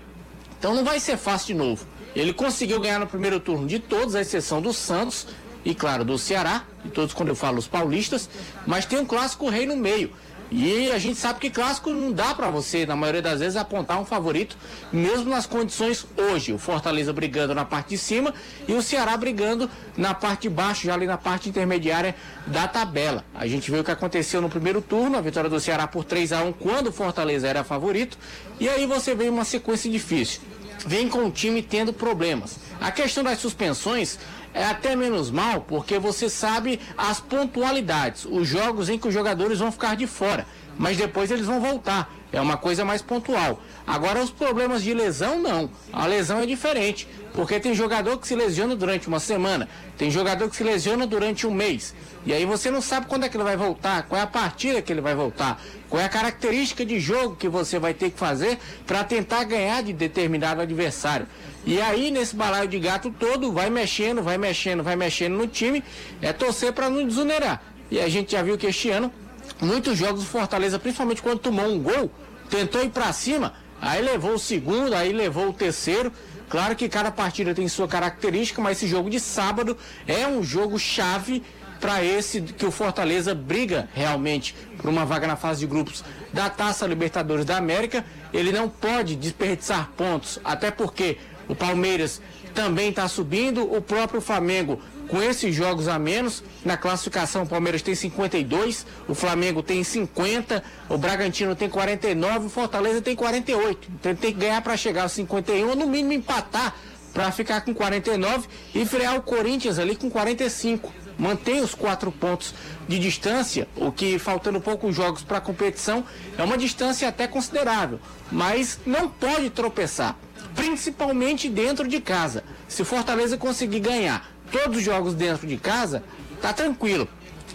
[0.58, 1.86] Então não vai ser fácil de novo.
[2.14, 5.28] Ele conseguiu ganhar no primeiro turno de todos, à exceção do Santos
[5.64, 8.28] e, claro, do Ceará, de todos quando eu falo os paulistas,
[8.66, 10.10] mas tem um clássico rei no meio.
[10.50, 14.00] E a gente sabe que clássico não dá para você, na maioria das vezes, apontar
[14.00, 14.56] um favorito,
[14.92, 16.52] mesmo nas condições hoje.
[16.52, 18.34] O Fortaleza brigando na parte de cima
[18.66, 23.24] e o Ceará brigando na parte de baixo, já ali na parte intermediária da tabela.
[23.32, 26.32] A gente viu o que aconteceu no primeiro turno, a vitória do Ceará por 3
[26.32, 28.18] a 1 quando o Fortaleza era favorito.
[28.58, 30.40] E aí você vem uma sequência difícil.
[30.86, 32.56] Vem com o time tendo problemas.
[32.80, 34.18] A questão das suspensões
[34.52, 39.58] é até menos mal, porque você sabe as pontualidades, os jogos em que os jogadores
[39.58, 40.46] vão ficar de fora,
[40.78, 42.12] mas depois eles vão voltar.
[42.32, 43.60] É uma coisa mais pontual.
[43.84, 45.68] Agora, os problemas de lesão, não.
[45.92, 50.48] A lesão é diferente, porque tem jogador que se lesiona durante uma semana, tem jogador
[50.48, 51.94] que se lesiona durante um mês.
[52.26, 54.82] E aí você não sabe quando é que ele vai voltar, qual é a partida
[54.82, 58.18] que ele vai voltar, qual é a característica de jogo que você vai ter que
[58.18, 61.26] fazer para tentar ganhar de determinado adversário.
[61.64, 65.82] E aí, nesse balaio de gato todo, vai mexendo, vai mexendo, vai mexendo no time,
[66.20, 67.62] é torcer para não desonerar.
[67.90, 69.12] E a gente já viu que este ano,
[69.60, 72.10] muitos jogos do Fortaleza, principalmente quando tomou um gol,
[72.48, 76.12] tentou ir para cima, aí levou o segundo, aí levou o terceiro.
[76.50, 80.80] Claro que cada partida tem sua característica, mas esse jogo de sábado é um jogo
[80.80, 81.44] chave
[81.80, 86.50] para esse que o Fortaleza briga realmente por uma vaga na fase de grupos da
[86.50, 88.04] Taça Libertadores da América.
[88.32, 92.20] Ele não pode desperdiçar pontos, até porque o Palmeiras
[92.52, 96.42] também está subindo, o próprio Flamengo com esses jogos a menos.
[96.64, 102.48] Na classificação, o Palmeiras tem 52, o Flamengo tem 50, o Bragantino tem 49, o
[102.48, 103.88] Fortaleza tem 48.
[103.98, 106.74] Então ele tem que ganhar para chegar aos 51, ou no mínimo empatar
[107.12, 110.92] para ficar com 49 e frear o Corinthians ali com 45.
[111.18, 112.54] Mantém os quatro pontos
[112.88, 116.02] de distância, o que faltando poucos jogos para a competição
[116.38, 118.00] é uma distância até considerável,
[118.32, 120.16] mas não pode tropeçar
[120.54, 122.42] principalmente dentro de casa.
[122.68, 126.02] Se Fortaleza conseguir ganhar todos os jogos dentro de casa,
[126.40, 127.08] tá tranquilo.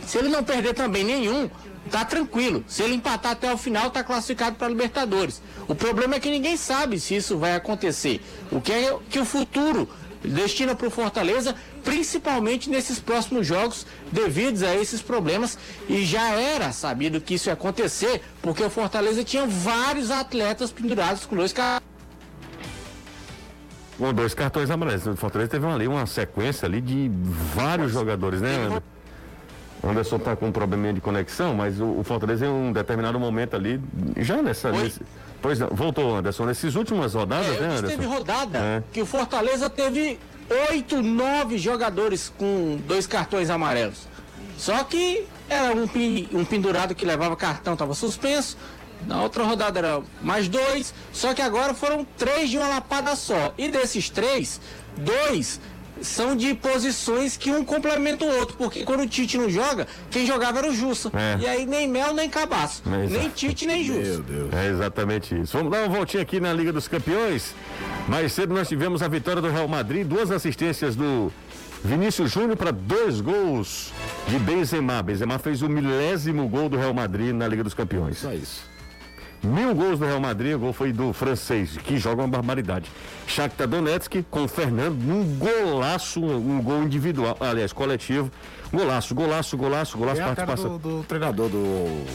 [0.06, 1.50] Se ele não perder também nenhum,
[1.90, 2.64] tá tranquilo.
[2.68, 5.42] Se ele empatar até o final, tá classificado para Libertadores.
[5.68, 8.22] O problema é que ninguém sabe se isso vai acontecer.
[8.52, 9.88] O que é que o futuro
[10.24, 15.58] destina para o Fortaleza, principalmente nesses próximos jogos, devido a esses problemas.
[15.88, 21.26] E já era sabido que isso ia acontecer, porque o Fortaleza tinha vários atletas pendurados
[21.26, 21.85] com dois caras
[23.98, 25.06] com dois cartões amarelos.
[25.06, 27.10] O Fortaleza teve ali uma sequência ali de
[27.54, 28.82] vários jogadores, né, Anderson?
[29.84, 33.20] O Anderson tá com um probleminha de conexão, mas o, o Fortaleza em um determinado
[33.20, 33.80] momento ali,
[34.18, 34.72] já nessa.
[34.72, 35.02] Nesse,
[35.42, 37.88] pois não, voltou, Anderson, nessas últimas rodadas, é, né, Anderson?
[37.88, 38.84] Teve rodada é.
[38.92, 40.20] que o Fortaleza teve
[40.72, 44.08] oito, nove jogadores com dois cartões amarelos.
[44.58, 45.88] Só que era um,
[46.40, 48.58] um pendurado que levava cartão, estava suspenso.
[49.08, 53.54] Na outra rodada era mais dois, só que agora foram três de uma lapada só.
[53.58, 54.60] E desses três,
[54.98, 55.60] dois
[56.02, 60.26] são de posições que um complementa o outro, porque quando o Tite não joga, quem
[60.26, 61.10] jogava era o Jussa.
[61.14, 61.38] É.
[61.42, 62.84] E aí nem Mel, nem Cabaço.
[62.86, 64.00] É nem Tite, nem Jussa.
[64.00, 64.54] Meu Deus.
[64.54, 65.58] É exatamente isso.
[65.58, 67.54] Vamos dar uma voltinha aqui na Liga dos Campeões.
[68.08, 71.32] Mais cedo nós tivemos a vitória do Real Madrid, duas assistências do
[71.84, 73.94] Vinícius Júnior para dois gols
[74.28, 75.02] de Benzema.
[75.02, 78.18] Benzema fez o milésimo gol do Real Madrid na Liga dos Campeões.
[78.18, 78.75] Só isso.
[79.46, 82.92] Mil gols do Real Madrid, o gol foi do francês, que joga uma barbaridade.
[83.28, 88.32] Shakhtar Donetsk com o Fernando, um golaço, um gol individual, aliás, coletivo.
[88.74, 90.78] Golaço, golaço, golaço, golaço, é participação.
[90.78, 92.06] Do, do, treinador do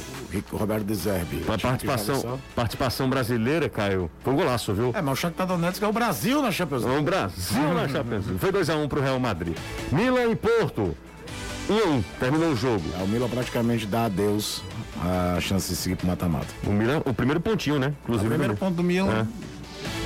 [0.52, 1.38] Roberto de Zerbi.
[1.38, 4.10] Participação, participação brasileira, Caio.
[4.22, 4.92] Foi um golaço, viu?
[4.94, 6.98] É, mas o Shakhtar Donetsk é o Brasil na Champions League.
[6.98, 8.38] É o Brasil na Champions League.
[8.40, 9.56] Foi 2x1 um pro Real Madrid.
[9.92, 10.96] Milan e Porto.
[11.68, 12.84] 1 um a 1 um, terminou o jogo.
[12.98, 14.62] É, o Milan praticamente dá adeus
[15.03, 16.48] a chance de seguir pro mata-mata.
[16.66, 17.94] O Milan, o primeiro pontinho, né?
[18.03, 18.26] Inclusive.
[18.26, 19.26] O primeiro ponto do Milan.
[19.26, 19.50] É.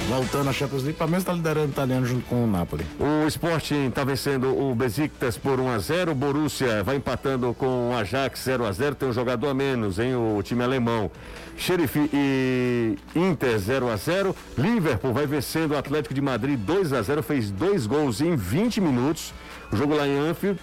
[0.08, 2.84] Voltando à Champions League, para mesmo está liderando o italiano junto com o Napoli.
[3.00, 7.90] O Sporting está vencendo o Besiktas por 1 a 0 O Borussia vai empatando com
[7.90, 10.14] o Ajax 0 a 0 Tem um jogador a menos, hein?
[10.14, 11.10] O time alemão.
[11.56, 17.00] Sheriff e Inter 0 a 0 Liverpool vai vencendo o Atlético de Madrid 2 a
[17.00, 19.32] 0 Fez dois gols em 20 minutos.
[19.72, 20.60] O jogo lá em Anfield.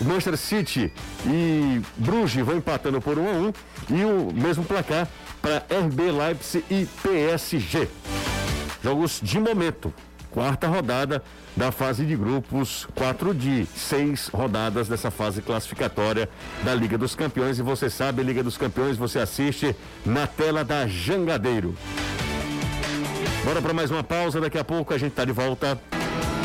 [0.00, 0.92] Manchester City
[1.26, 3.52] e Bruges vão empatando por 1 a 1
[3.90, 5.08] e o mesmo placar
[5.40, 7.88] para RB Leipzig e PSG.
[8.82, 9.92] Jogos de momento.
[10.30, 11.22] Quarta rodada
[11.56, 16.28] da fase de grupos, quatro de seis rodadas dessa fase classificatória
[16.64, 17.58] da Liga dos Campeões.
[17.58, 21.76] E você sabe, Liga dos Campeões, você assiste na tela da Jangadeiro.
[23.44, 25.78] Bora para mais uma pausa, daqui a pouco a gente está de volta.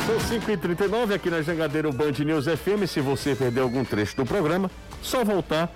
[0.09, 2.87] São 5h39 aqui na Jangadeiro Band News FM.
[2.87, 4.71] Se você perdeu algum trecho do programa,
[5.03, 5.71] só voltar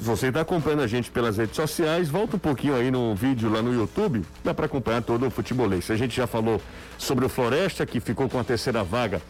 [0.00, 3.62] você está acompanhando a gente pelas redes sociais, volta um pouquinho aí no vídeo lá
[3.62, 5.90] no YouTube, dá para acompanhar todo o futebolês.
[5.90, 6.60] A gente já falou
[6.98, 9.22] sobre o Floresta, que ficou com a terceira vaga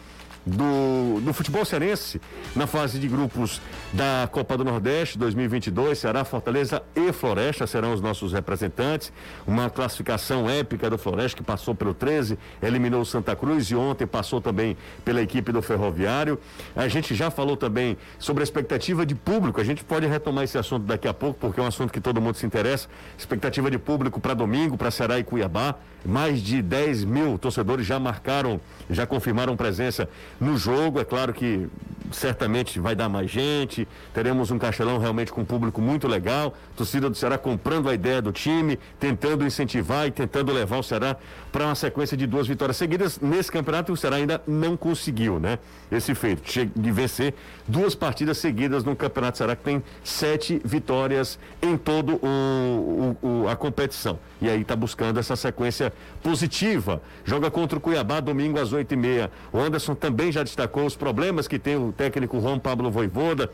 [0.45, 2.21] do, do futebol cearense
[2.55, 5.97] na fase de grupos da Copa do Nordeste 2022.
[5.97, 9.11] Ceará, Fortaleza e Floresta serão os nossos representantes.
[9.47, 14.05] Uma classificação épica do Floresta que passou pelo 13, eliminou o Santa Cruz e ontem
[14.05, 16.39] passou também pela equipe do Ferroviário.
[16.75, 19.59] A gente já falou também sobre a expectativa de público.
[19.59, 22.21] A gente pode retomar esse assunto daqui a pouco porque é um assunto que todo
[22.21, 22.87] mundo se interessa.
[23.17, 25.75] Expectativa de público para domingo, para Ceará e Cuiabá.
[26.05, 30.07] Mais de 10 mil torcedores já marcaram, já confirmaram presença
[30.39, 30.99] no jogo.
[30.99, 31.67] É claro que
[32.11, 33.87] certamente vai dar mais gente.
[34.13, 36.55] Teremos um castelão realmente com um público muito legal.
[36.75, 41.15] Torcida do Ceará comprando a ideia do time, tentando incentivar e tentando levar o Ceará
[41.51, 43.19] para uma sequência de duas vitórias seguidas.
[43.19, 45.59] Nesse campeonato, o Ceará ainda não conseguiu, né?
[45.91, 46.43] Esse feito
[46.75, 47.33] de vencer
[47.67, 53.55] duas partidas seguidas no Campeonato Ceará, que tem sete vitórias em todo o, o, a
[53.55, 54.19] competição.
[54.41, 57.01] E aí está buscando essa sequência positiva.
[57.23, 59.31] Joga contra o Cuiabá domingo às oito e meia.
[59.53, 63.49] O Anderson também já destacou os problemas que tem o técnico Juan Pablo Voivoda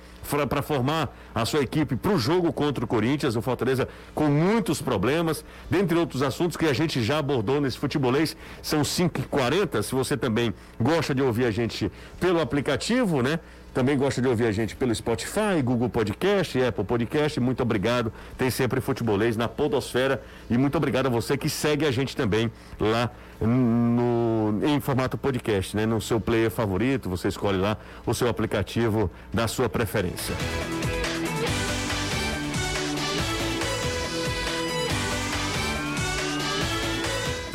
[0.49, 3.35] para formar a sua equipe para o jogo contra o Corinthians.
[3.35, 8.37] O Fortaleza com muitos problemas, dentre outros assuntos que a gente já abordou nesse futebolês.
[8.61, 9.81] São 5h40.
[9.83, 13.39] Se você também gosta de ouvir a gente pelo aplicativo, né?
[13.73, 17.39] Também gosta de ouvir a gente pelo Spotify, Google Podcast, Apple Podcast.
[17.39, 18.11] Muito obrigado.
[18.37, 20.21] Tem sempre futebolês na Podosfera.
[20.49, 23.09] E muito obrigado a você que segue a gente também lá
[23.39, 25.85] no, em formato podcast, né?
[25.85, 27.09] No seu player favorito.
[27.09, 30.35] Você escolhe lá o seu aplicativo da sua preferência.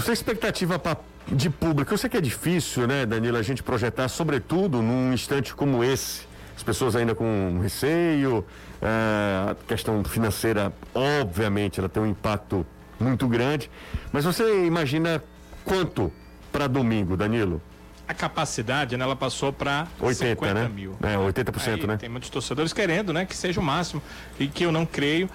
[0.06, 1.92] Sua expectativa para de público.
[1.92, 6.28] Eu sei que é difícil, né, Danilo, a gente projetar, sobretudo num instante como esse.
[6.56, 8.46] As pessoas ainda com receio,
[8.80, 12.64] é, a questão financeira, obviamente, ela tem um impacto
[13.00, 13.68] muito grande.
[14.12, 15.20] Mas você imagina
[15.64, 16.12] quanto
[16.52, 17.60] para domingo, Danilo?
[18.06, 20.68] A capacidade, né, ela passou para 80 né?
[20.68, 20.96] mil.
[21.02, 21.96] É, 80%, Aí, né?
[21.96, 24.00] Tem muitos torcedores querendo, né, que seja o máximo
[24.38, 25.28] e que eu não creio.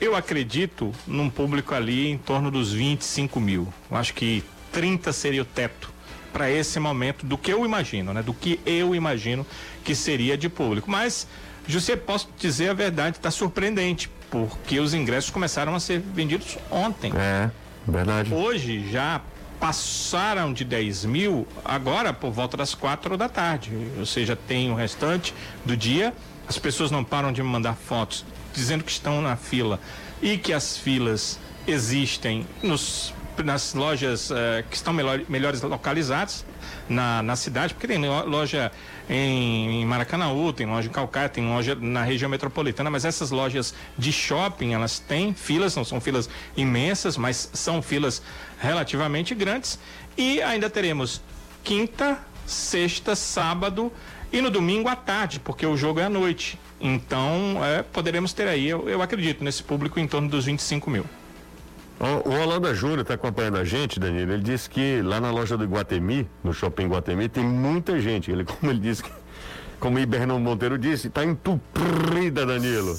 [0.00, 3.72] Eu acredito num público ali em torno dos 25 mil.
[3.90, 5.92] Eu acho que 30 seria o teto
[6.32, 8.22] para esse momento do que eu imagino, né?
[8.22, 9.44] Do que eu imagino
[9.82, 10.88] que seria de público.
[10.88, 11.26] Mas,
[11.66, 17.12] José, posso dizer a verdade, está surpreendente, porque os ingressos começaram a ser vendidos ontem.
[17.16, 17.50] É,
[17.86, 18.32] verdade.
[18.32, 19.20] Hoje já
[19.58, 23.72] passaram de 10 mil, agora por volta das quatro da tarde.
[23.98, 25.34] Ou seja, tem o restante
[25.64, 26.14] do dia.
[26.46, 28.24] As pessoas não param de me mandar fotos
[28.58, 29.80] dizendo que estão na fila
[30.20, 34.34] e que as filas existem nos nas lojas uh,
[34.68, 36.44] que estão melhor, melhores localizadas
[36.88, 38.72] na, na cidade, porque tem loja
[39.08, 39.88] em, em
[40.56, 44.98] tem loja em Calcaia, tem loja na região metropolitana, mas essas lojas de shopping, elas
[44.98, 48.20] têm filas, não são filas imensas, mas são filas
[48.58, 49.78] relativamente grandes.
[50.16, 51.20] E ainda teremos
[51.62, 53.92] quinta, sexta, sábado
[54.32, 56.58] e no domingo à tarde, porque o jogo é à noite.
[56.80, 61.04] Então, é, poderemos ter aí, eu, eu acredito, nesse público em torno dos 25 mil.
[62.00, 64.32] O, Holanda Júnior está acompanhando a gente, Danilo.
[64.32, 68.30] Ele disse que lá na loja do Guatemi, no shopping Guatemi, tem muita gente.
[68.30, 69.02] Ele, como ele disse,
[69.80, 72.96] como o Ibernon Monteiro disse, está entupida, Danilo.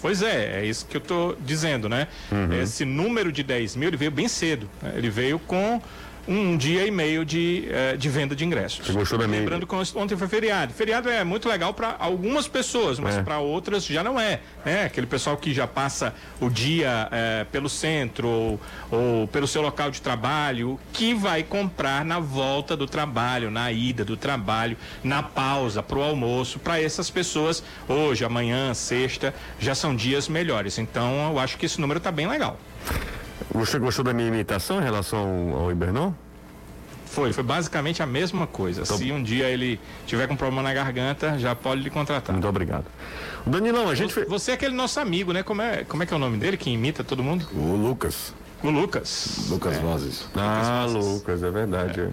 [0.00, 2.08] Pois é, é isso que eu estou dizendo, né?
[2.32, 2.54] Uhum.
[2.62, 4.66] Esse número de 10 mil ele veio bem cedo.
[4.80, 4.94] Né?
[4.96, 5.80] Ele veio com
[6.26, 8.86] um dia e meio de, uh, de venda de ingressos.
[8.86, 9.40] Você gostou da minha?
[9.40, 10.72] Lembrando que ontem foi feriado.
[10.72, 13.22] Feriado é muito legal para algumas pessoas, mas é.
[13.22, 14.40] para outras já não é.
[14.64, 14.84] Né?
[14.84, 18.60] Aquele pessoal que já passa o dia uh, pelo centro ou,
[18.90, 24.04] ou, pelo seu local de trabalho, que vai comprar na volta do trabalho, na ida
[24.04, 26.58] do trabalho, na pausa para o almoço.
[26.58, 30.78] Para essas pessoas, hoje, amanhã, sexta, já são dias melhores.
[30.78, 32.58] Então, eu acho que esse número está bem legal.
[33.52, 36.12] Você gostou da minha imitação em relação ao Ibernon?
[37.06, 38.84] Foi, foi basicamente a mesma coisa.
[38.84, 42.32] Se um dia ele tiver com problema na garganta, já pode lhe contratar.
[42.32, 42.84] Muito obrigado.
[43.44, 44.14] Danilão, a gente.
[44.14, 45.42] Você, você é aquele nosso amigo, né?
[45.42, 47.48] Como é, como é que é o nome dele que imita todo mundo?
[47.52, 48.32] O Lucas.
[48.62, 49.48] O Lucas.
[49.48, 49.80] Lucas é.
[49.80, 50.28] Vozes.
[50.36, 52.00] Ah, Lucas, Lucas é verdade.
[52.00, 52.08] É.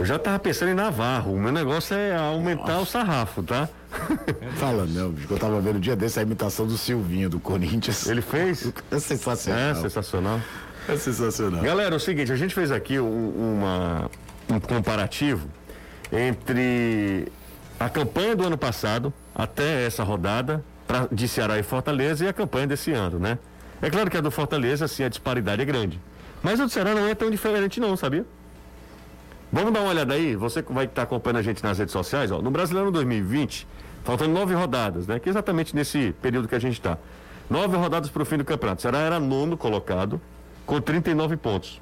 [0.00, 1.34] Eu já tava pensando em Navarro.
[1.34, 2.80] O meu negócio é aumentar Nossa.
[2.80, 3.68] o sarrafo, tá?
[4.56, 5.26] Fala não, bicho.
[5.30, 8.06] Eu tava vendo o dia desse a imitação do Silvinho, do Corinthians.
[8.06, 8.72] Ele fez?
[8.90, 9.60] É sensacional.
[9.60, 10.40] É sensacional.
[10.88, 11.62] É sensacional.
[11.62, 14.10] Galera, é o seguinte, a gente fez aqui um, uma,
[14.48, 15.46] um comparativo
[16.10, 17.30] entre
[17.78, 22.32] a campanha do ano passado até essa rodada pra, de Ceará e Fortaleza e a
[22.32, 23.38] campanha desse ano, né?
[23.82, 26.00] É claro que a do Fortaleza, assim, a disparidade é grande.
[26.42, 28.24] Mas a do Ceará não é tão diferente não, sabia?
[29.52, 32.30] Vamos dar uma olhada aí, você que vai estar acompanhando a gente nas redes sociais,
[32.30, 32.40] ó.
[32.40, 33.66] No Brasileiro 2020,
[34.04, 35.18] Faltando nove rodadas, né?
[35.18, 36.96] Que é exatamente nesse período que a gente está.
[37.48, 38.78] Nove rodadas para o fim do campeonato.
[38.78, 40.20] O Ceará era nono colocado,
[40.64, 41.80] com 39 pontos.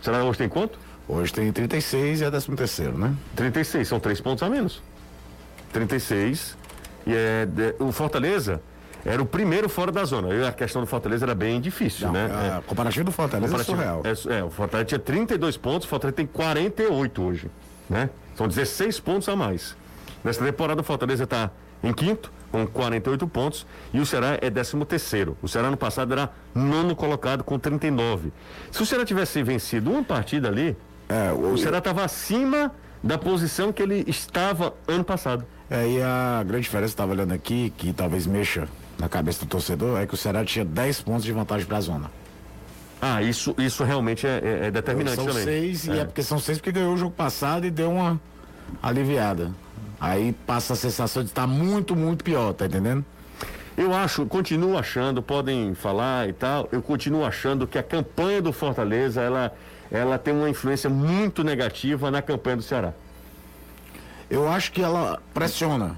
[0.00, 0.78] O Ceará hoje tem quanto?
[1.08, 3.14] Hoje tem 36 e é 13 terceiro, né?
[3.36, 4.82] 36, são três pontos a menos.
[5.72, 6.56] 36.
[7.06, 8.60] E é, de, o Fortaleza
[9.06, 10.34] era o primeiro fora da zona.
[10.34, 12.28] E a questão do Fortaleza era bem difícil, Não, né?
[12.32, 14.36] A É, comparativo do Fortaleza comparativo- é surreal.
[14.36, 17.50] É, é, o Fortaleza tinha 32 pontos, o Fortaleza tem 48 hoje,
[17.88, 18.10] né?
[18.34, 19.76] São 16 pontos a mais.
[20.24, 21.50] Nessa temporada o Fortaleza está
[21.82, 25.36] em quinto, com 48 pontos, e o Ceará é 13 terceiro.
[25.42, 28.32] O Ceará no passado era nono colocado com 39.
[28.70, 30.76] Se o Ceará tivesse vencido uma partida ali,
[31.08, 35.44] É, o, o Ceará estava acima da posição que ele estava ano passado.
[35.70, 38.66] é, e a grande diferença, estava olhando aqui, que talvez mexa
[38.98, 41.80] na cabeça do torcedor, é que o Ceará tinha 10 pontos de vantagem para a
[41.80, 42.10] zona.
[43.00, 45.44] Ah, isso, isso realmente é, é- é determinante são também.
[45.44, 45.98] seis, e É.
[45.98, 48.18] é porque são seis porque ganhou o jogo passado e deu uma
[48.82, 49.52] aliviada.
[50.00, 53.04] Aí passa a sensação de estar muito, muito pior, tá entendendo?
[53.76, 58.50] Eu acho, continuo achando, podem falar e tal, eu continuo achando que a campanha do
[58.52, 59.54] Fortaleza, ela,
[59.90, 62.94] ela tem uma influência muito negativa na campanha do Ceará.
[64.30, 65.96] Eu acho que ela pressiona,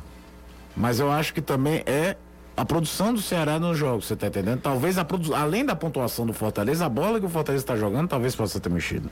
[0.76, 2.16] mas eu acho que também é
[2.58, 4.60] a produção do Ceará nos jogos, você tá entendendo?
[4.60, 5.32] Talvez a produ...
[5.32, 8.68] além da pontuação do Fortaleza, a bola que o Fortaleza está jogando talvez possa ter
[8.68, 9.08] mexido.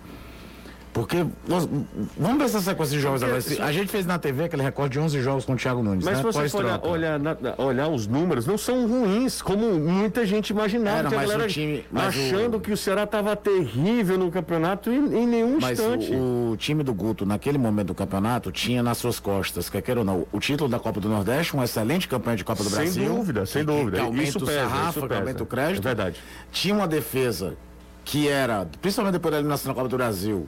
[0.97, 3.39] Porque, vamos ver essa sequência de jogos agora.
[3.43, 6.03] Se- A gente fez na TV aquele recorde de 11 jogos com o Thiago Nunes,
[6.03, 6.19] Mas né?
[6.21, 7.21] se você for olhar,
[7.59, 11.01] olhar, os números, não são ruins, como muita gente imaginava.
[11.01, 14.31] Era, que a mas o time- mas achando o- que o Ceará estava terrível no
[14.31, 16.11] campeonato e em nenhum Mas instante.
[16.15, 20.01] o, o time do Guto, naquele momento do campeonato, tinha nas suas costas, quer queira
[20.01, 22.79] ou não, o título da Copa do Nordeste, uma excelente campanha de Copa do Sem
[22.85, 23.15] Brasil.
[23.15, 24.01] dúvida, sem que- que dúvida.
[24.01, 25.21] aumenta Isso o pesa, sarrafo, isso que pesa.
[25.21, 25.79] aumenta o crédito.
[25.87, 26.17] É verdade.
[26.51, 27.55] Tinha uma defesa
[28.03, 30.47] que era, principalmente depois da eliminação da Copa do Brasil,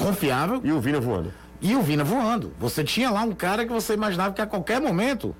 [0.00, 0.60] confiável.
[0.64, 1.32] E o Vina voando.
[1.60, 2.52] E o Vina voando.
[2.58, 5.34] Você tinha lá um cara que você imaginava que a qualquer momento.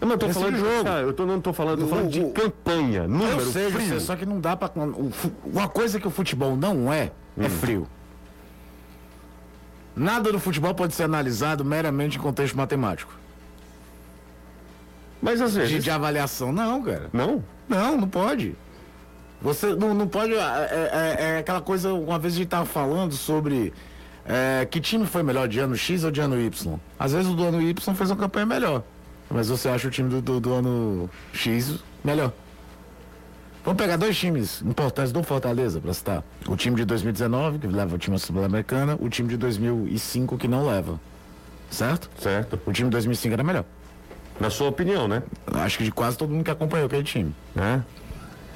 [0.00, 0.72] Eu não Esse falando de jogo.
[0.76, 0.88] jogo.
[0.88, 3.88] eu tô, não tô falando, tô O- falando de o- campanha, número, eu sei, frio.
[3.88, 4.70] sei, só que não dá pra.
[4.76, 7.44] o fu- Uma coisa que o futebol não é, Hum.
[7.44, 7.86] é frio.
[9.96, 13.12] Nada do futebol pode ser analisado meramente em contexto matemático.
[15.22, 15.84] Mas às De, vezes.
[15.84, 16.52] de avaliação.
[16.52, 17.08] Não, cara.
[17.12, 17.42] Não?
[17.68, 18.54] Não, não pode.
[19.40, 20.34] Você não, não pode.
[20.34, 23.72] É, é- é aquela coisa, uma vez a gente tava falando sobre
[24.26, 26.78] é, que time foi melhor de ano X ou de ano Y.
[26.98, 28.82] Às vezes o do ano Y fez uma campanha melhor.
[29.30, 32.32] Mas você acha o time do, do, do ano X melhor.
[33.64, 36.22] Vamos pegar dois times importantes do Fortaleza, pra citar.
[36.46, 40.46] O time de 2019, que leva o time à Sul-Americana, o time de 2005, que
[40.46, 41.00] não leva.
[41.70, 42.10] Certo?
[42.18, 42.60] Certo.
[42.66, 43.64] O time de 2005 era melhor.
[44.38, 45.22] Na sua opinião, né?
[45.46, 47.34] Acho que de quase todo mundo que acompanhou aquele time.
[47.56, 47.80] É,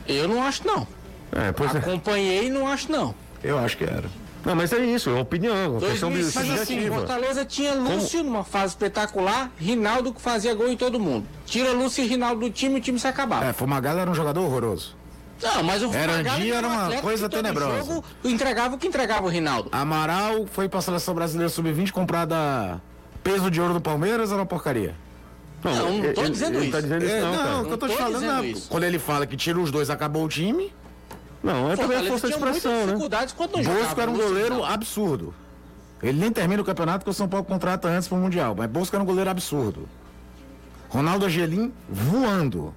[0.06, 0.86] Eu não acho, não.
[1.32, 1.78] é pois é.
[1.78, 3.14] Acompanhei e não acho, não.
[3.42, 4.04] Eu acho que era.
[4.44, 6.88] Não, mas é isso, é opinião, é uma questão de 2005, assim.
[6.88, 11.26] Fortaleza tinha Lúcio numa fase espetacular, Rinaldo que fazia gol em todo mundo.
[11.44, 13.44] Tira Lúcio e Rinaldo do time, o time se acabava.
[13.46, 14.96] É, Fumagalli era um jogador horroroso.
[15.42, 17.78] Não, mas o Era Fagalo dia, era um uma coisa tenebrosa.
[17.84, 19.68] jogo entregava o que entregava o Rinaldo.
[19.70, 22.80] Amaral foi pra seleção brasileira sub-20 comprada
[23.22, 24.94] peso de ouro do Palmeiras, era uma porcaria.
[25.62, 26.72] Não, não tô ele, dizendo ele isso.
[26.72, 27.56] tá dizendo isso, É, não, não, cara.
[27.58, 28.68] o que eu tô Não te tô falando dizendo é, isso.
[28.68, 30.72] quando ele fala que tira os dois, acabou o time.
[31.42, 32.92] Não, é também força de expressão, né?
[33.56, 35.34] não jogava Bosco era um goleiro absurdo.
[36.02, 38.94] Ele nem termina o campeonato porque o São Paulo contrata antes pro Mundial, mas Bosco
[38.94, 39.88] era um goleiro absurdo.
[40.88, 42.74] Ronaldo Angelim voando.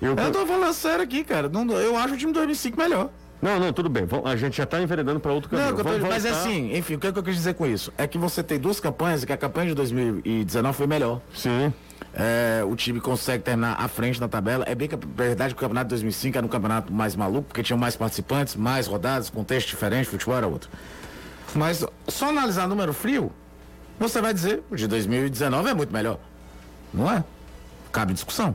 [0.00, 1.48] Eu- Eu tô falando sério aqui, cara.
[1.48, 3.10] Não- eu acho o time do 2005 melhor.
[3.42, 4.04] Não, não, tudo bem.
[4.24, 5.68] A gente já tá enveredando para outro caminho.
[5.68, 7.22] Não, que eu tô- Vamos mas é voltar- assim, enfim, o que, é que eu
[7.22, 7.92] quis dizer com isso?
[7.96, 11.20] É que você tem duas campanhas, e que a campanha de 2019 foi melhor.
[11.34, 11.72] Sim.
[12.12, 14.64] É, o time consegue terminar à frente na tabela.
[14.66, 17.48] É bem que a verdade que o campeonato de 2005 era um campeonato mais maluco,
[17.48, 20.68] porque tinha mais participantes, mais rodadas, contexto diferente, futebol era outro.
[21.54, 23.32] Mas só analisar número frio,
[23.98, 26.18] você vai dizer, o de 2019 é muito melhor.
[26.92, 27.22] Não é?
[27.92, 28.54] Cabe discussão.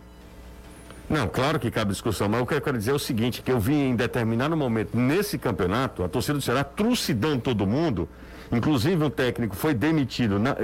[1.09, 3.51] Não, claro que cabe discussão, mas o que eu quero dizer é o seguinte, que
[3.51, 8.09] eu vi em determinado momento nesse campeonato, a torcida do Ceará trucidando todo mundo,
[8.51, 10.55] inclusive o técnico foi demitido, na-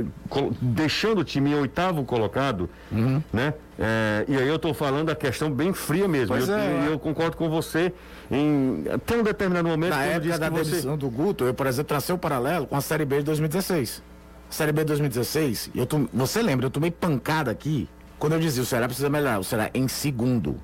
[0.61, 3.21] deixando o time em oitavo colocado, Uhum.
[3.31, 3.53] né?
[3.77, 6.35] É, e aí eu estou falando a questão bem fria mesmo.
[6.35, 6.87] Eu, é.
[6.91, 7.91] eu concordo com você
[8.29, 10.69] em até um determinado momento Na época da você...
[10.71, 14.01] demissão do Guto, eu, por exemplo, tracei o paralelo com a Série B de 2016.
[14.49, 17.87] Série B de 2016, eu você lembra, eu tomei pancada aqui
[18.21, 20.55] quando eu dizia o Ceará precisa melhorar, o Ceará em segundo.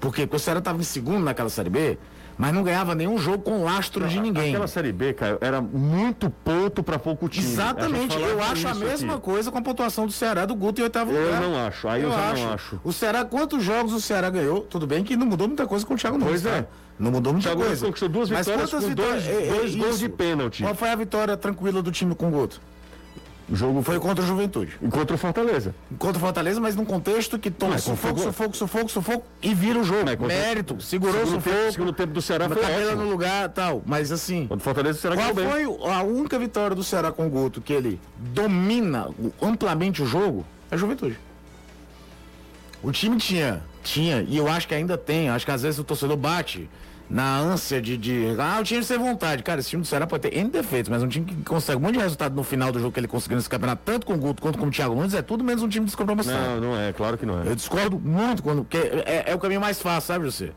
[0.00, 0.22] Por quê?
[0.22, 1.98] Porque o Ceará estava em segundo naquela Série B,
[2.36, 4.50] mas não ganhava nenhum jogo com lastro de ninguém.
[4.50, 7.46] Aquela Série B, Caio, era muito ponto para pouco time.
[7.46, 9.22] Exatamente, eu acho a mesma aqui.
[9.22, 11.40] coisa com a pontuação do Ceará do Guto em oitavo Eu lugar.
[11.42, 12.80] não acho, aí eu já não acho.
[12.82, 14.62] O Ceará, quantos jogos o Ceará ganhou?
[14.62, 16.62] Tudo bem que não mudou muita coisa com o Thiago Nunes, Pois é.
[16.62, 16.68] tá?
[16.98, 17.86] Não mudou muita Thiago coisa.
[17.86, 20.62] conquistou duas Mas vitórias quantas com dois- vitórias- é, é dois gols de pênalti.
[20.62, 22.60] Qual foi a vitória tranquila do time com o Guto?
[23.46, 24.72] O jogo foi contra o Juventude.
[24.80, 25.74] E contra o Fortaleza.
[25.98, 29.78] Contra o Fortaleza, mas num contexto que toma Mas sufoco, sufoco, sufoco, sufoco e vira
[29.78, 30.00] o jogo.
[30.16, 31.42] Contra- Mérito, segurou o sufoco.
[31.50, 33.02] tempo, segundo tempo do Ceará foi ótimo.
[33.04, 33.82] no lugar tal.
[33.84, 37.26] Mas assim, Contra o Fortaleza, o Ceará qual foi a única vitória do Ceará com
[37.26, 39.08] o Guto que ele domina
[39.42, 40.44] amplamente o jogo?
[40.70, 41.18] É a Juventude.
[42.82, 45.84] O time tinha, tinha, e eu acho que ainda tem, acho que às vezes o
[45.84, 46.68] torcedor bate
[47.08, 49.42] na ânsia de, de ah, o time sem vontade.
[49.42, 51.80] Cara, esse time do Ceará pode ter N defeitos, mas um time que consegue um
[51.80, 54.16] monte de resultado no final do jogo que ele conseguiu nesse campeonato, tanto com o
[54.16, 56.60] Guto quanto com o Thiago Nunes, é tudo menos um time descompromissado.
[56.60, 57.46] Não, não é, claro que não é.
[57.48, 58.64] Eu discordo muito quando.
[58.64, 60.52] Porque é, é o caminho mais fácil, sabe, você?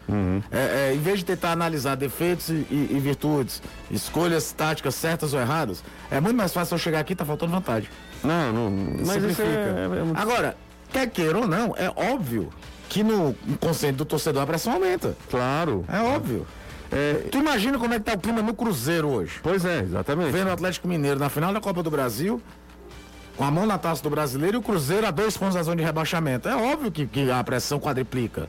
[0.51, 5.33] É, é, em vez de tentar analisar defeitos e, e- e virtudes, escolhas táticas certas
[5.33, 7.89] ou erradas, é muito mais fácil eu chegar aqui e tá faltando vantagem.
[8.23, 8.69] Não, não.
[9.05, 9.43] Mas Simplifica.
[9.43, 10.57] é, é muito- Agora,
[10.91, 12.49] quer queira ou não, é óbvio
[12.89, 15.15] que no inconsciente do torcedor a pressão aumenta.
[15.29, 15.85] Claro.
[15.87, 16.45] É óbvio.
[16.91, 19.39] É, Tu imagina como é que tá o clima no Cruzeiro hoje?
[19.43, 20.31] pois é, exatamente.
[20.31, 22.41] Vendo o Atlético Mineiro na final da Copa do Brasil,
[23.35, 25.75] com a mão na taça do brasileiro e o Cruzeiro a dois pontos da zona
[25.77, 26.47] de rebaixamento.
[26.47, 28.47] É óbvio que, que a pressão quadriplica.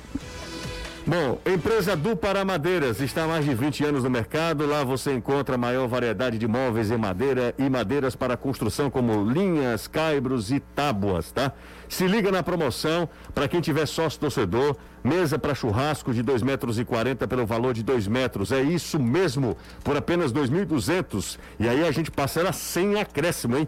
[1.09, 4.67] Bom, empresa do Pará Madeiras está há mais de 20 anos no mercado.
[4.67, 9.25] Lá você encontra a maior variedade de móveis em madeira e madeiras para construção, como
[9.25, 11.55] linhas, caibros e tábuas, tá?
[11.89, 16.79] Se liga na promoção para quem tiver sócio torcedor, mesa para churrasco de 2,40 metros
[16.79, 18.53] e quarenta pelo valor de 2 metros.
[18.53, 21.39] É isso mesmo, por apenas 2.200.
[21.59, 23.67] E aí a gente parcela sem acréscimo, hein?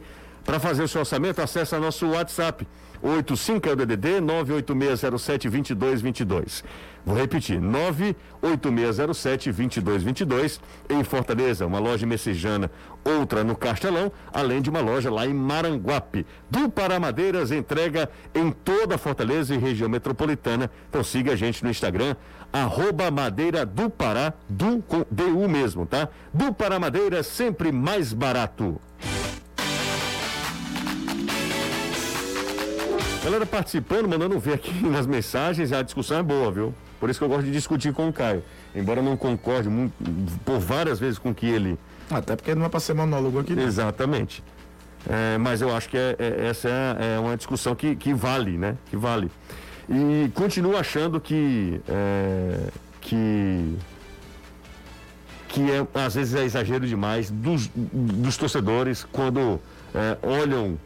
[0.50, 2.66] Para fazer o seu orçamento, acesse nosso WhatsApp.
[3.00, 6.64] 85 é o DDD 986072222.
[7.06, 12.68] Vou repetir, 986072222 em Fortaleza, uma loja messejana,
[13.04, 16.26] outra no Castelão, além de uma loja lá em Maranguape.
[16.50, 20.68] Do Paramadeiras entrega em toda Fortaleza e região metropolitana.
[20.88, 22.16] Então siga a gente no Instagram,
[22.52, 26.08] arroba Madeira do Pará, do com DU mesmo, tá?
[26.34, 28.80] Do Paramadeiras sempre mais barato.
[33.22, 36.74] Galera participando, mandando ver aqui nas mensagens, a discussão é boa, viu?
[36.98, 38.42] Por isso que eu gosto de discutir com o Caio.
[38.74, 39.92] Embora não concorde muito,
[40.44, 41.78] por várias vezes com que ele.
[42.10, 43.54] Até porque não é pra ser monólogo aqui.
[43.54, 43.62] né?
[43.64, 44.42] Exatamente.
[45.08, 48.58] É, mas eu acho que é- é- essa é, é uma discussão que, que vale,
[48.58, 48.76] né?
[48.90, 49.30] Que vale.
[49.88, 51.80] E continuo achando que.
[51.88, 52.68] é,
[53.00, 53.76] que.
[55.48, 59.58] que é, às vezes é exagero demais dos, dos torcedores quando
[59.94, 60.78] é, olham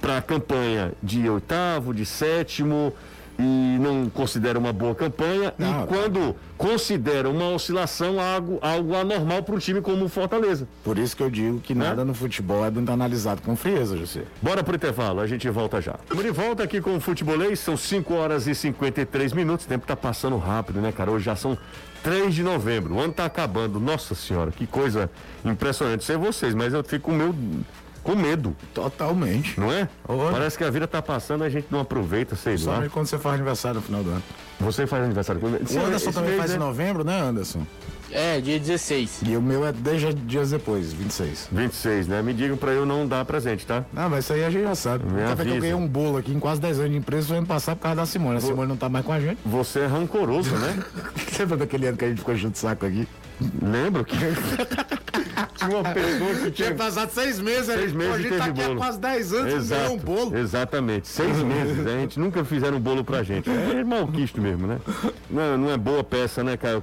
[0.00, 2.92] para a campanha de oitavo, de sétimo
[3.40, 9.42] e não consideram uma boa campanha Não, e quando consideram uma oscilação algo, algo anormal
[9.42, 10.68] para um time como o Fortaleza.
[10.84, 14.24] Por isso que eu digo que nada no futebol é analisado com frieza, José.
[14.42, 15.94] Bora pro intervalo, a gente volta já.
[16.02, 19.64] Estamos de volta aqui com o Futebolês, são 5 horas e 53 minutos.
[19.64, 21.10] O tempo tá passando rápido, né, cara?
[21.10, 21.56] Hoje já são
[22.02, 23.80] 3 de novembro, o ano tá acabando.
[23.80, 25.10] Nossa senhora, que coisa
[25.44, 26.04] impressionante.
[26.04, 27.34] Sei vocês, mas eu fico com, meu,
[28.10, 29.58] com medo, Totalmente.
[29.58, 29.88] não é?
[30.08, 30.32] Olha.
[30.32, 32.88] Parece que a vida tá passando e a gente não aproveita, sei lá.
[32.88, 34.22] Quando você faz aniversário no final do ano.
[34.60, 35.64] Você faz aniversário comigo?
[35.70, 37.64] O Anderson também faz em novembro, né, Anderson?
[38.12, 39.22] É, dia 16.
[39.24, 41.48] E o meu é 10 dias depois, 26.
[41.52, 42.20] 26, né?
[42.20, 43.84] Me digam pra eu não dar presente, tá?
[43.94, 45.04] Ah, mas isso aí a gente já sabe.
[45.04, 47.36] Me Até que eu ganhei um bolo aqui em quase 10 anos de empresa foi
[47.36, 48.38] ano passado por causa da Simone.
[48.38, 49.38] A Simone não tá mais com a gente.
[49.46, 50.82] Você é rancoroso, né?
[51.38, 53.06] Lembra daquele ano que a gente ficou junto de saco aqui?
[53.62, 54.16] Lembro que
[55.66, 58.76] tinha uma pessoa que tinha passado seis meses, Seis meses a gente tá aqui há
[58.76, 60.36] quase 10 anos e ganhou um bolo.
[60.36, 61.86] Exatamente, seis meses.
[61.86, 63.48] A gente nunca fizeram um bolo pra gente.
[63.50, 64.78] É malquisto mesmo, né?
[65.30, 66.82] Não, é- não é boa peça, né, Caio?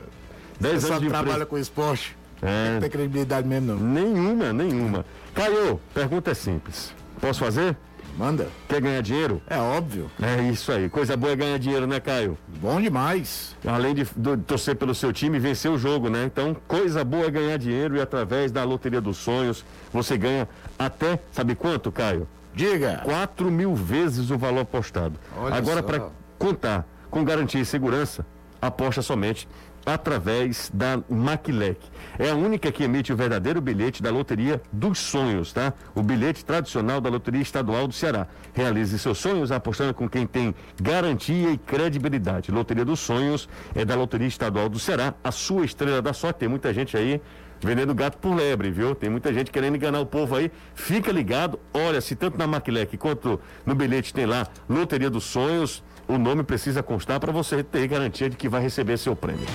[0.59, 2.15] Dez Você anos só de trabalha com esporte.
[2.41, 2.73] É.
[2.73, 3.77] Não tem credibilidade mesmo, não.
[3.79, 5.05] Nenhuma, nenhuma.
[5.33, 6.93] Caio, pergunta é simples.
[7.19, 7.75] Posso fazer?
[8.17, 8.47] Manda.
[8.67, 9.41] Quer ganhar dinheiro?
[9.47, 10.09] É óbvio.
[10.19, 10.89] É isso aí.
[10.89, 12.35] Coisa boa é ganhar dinheiro, né, Caio?
[12.59, 13.55] Bom demais.
[13.63, 16.25] Além de, de torcer pelo seu time e vencer o jogo, né?
[16.25, 19.63] Então, coisa boa é ganhar dinheiro e através da Loteria dos Sonhos
[19.93, 20.49] você ganha
[20.79, 22.27] até, sabe quanto, Caio?
[22.55, 23.01] Diga.
[23.05, 25.13] 4 mil vezes o valor apostado.
[25.37, 26.09] Olha Agora, para
[26.39, 28.25] contar com garantia e segurança,
[28.59, 29.47] aposta somente
[29.87, 31.79] através da Maquilec.
[32.19, 35.73] É a única que emite o verdadeiro bilhete da Loteria dos Sonhos, tá?
[35.95, 38.27] O bilhete tradicional da Loteria Estadual do Ceará.
[38.53, 42.51] Realize seus sonhos apostando com quem tem garantia e credibilidade.
[42.51, 46.39] Loteria dos Sonhos é da Loteria Estadual do Ceará, a sua estrela da sorte.
[46.39, 47.21] Tem muita gente aí
[47.61, 48.93] vendendo gato por lebre, viu?
[48.93, 50.51] Tem muita gente querendo enganar o povo aí.
[50.75, 51.59] Fica ligado.
[51.73, 56.43] Olha, se tanto na Maquilec quanto no bilhete tem lá Loteria dos Sonhos, o nome
[56.43, 59.45] precisa constar para você ter garantia de que vai receber seu prêmio.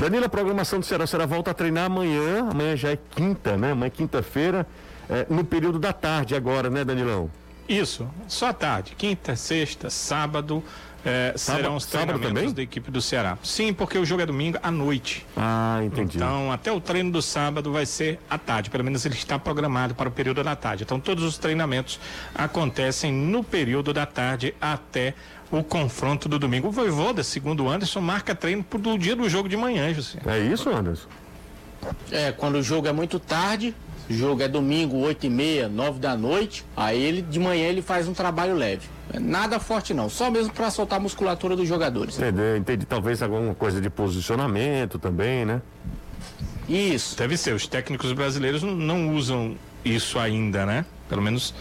[0.00, 2.48] Danilo, a programação do Ceará será volta a treinar amanhã.
[2.48, 3.72] Amanhã já é quinta, né?
[3.72, 4.66] Amanhã é quinta-feira,
[5.10, 7.28] é, no período da tarde agora, né, Danilão?
[7.68, 10.62] Isso, só tarde, quinta, sexta, sábado,
[11.04, 13.38] é, serão os sábado treinamentos da equipe do Ceará.
[13.42, 15.26] Sim, porque o jogo é domingo à noite.
[15.36, 16.16] Ah, entendi.
[16.16, 19.94] Então, até o treino do sábado vai ser à tarde, pelo menos ele está programado
[19.94, 20.82] para o período da tarde.
[20.82, 22.00] Então, todos os treinamentos
[22.34, 25.14] acontecem no período da tarde até
[25.50, 26.68] o confronto do domingo.
[26.68, 30.18] O Voivoda, segundo o Anderson, marca treino pro dia do jogo de manhã, José.
[30.26, 31.08] É isso, Anderson?
[32.10, 33.74] É, quando o jogo é muito tarde,
[34.08, 37.82] o jogo é domingo, 8 e meia, 9 da noite, aí ele de manhã ele
[37.82, 38.88] faz um trabalho leve.
[39.12, 42.18] É Nada forte não, só mesmo para soltar a musculatura dos jogadores.
[42.18, 42.86] Entendi, entendi.
[42.86, 45.60] Talvez alguma coisa de posicionamento também, né?
[46.68, 47.16] Isso.
[47.16, 50.84] Deve ser, os técnicos brasileiros não, usam isso ainda, né?
[51.08, 51.54] Pelo menos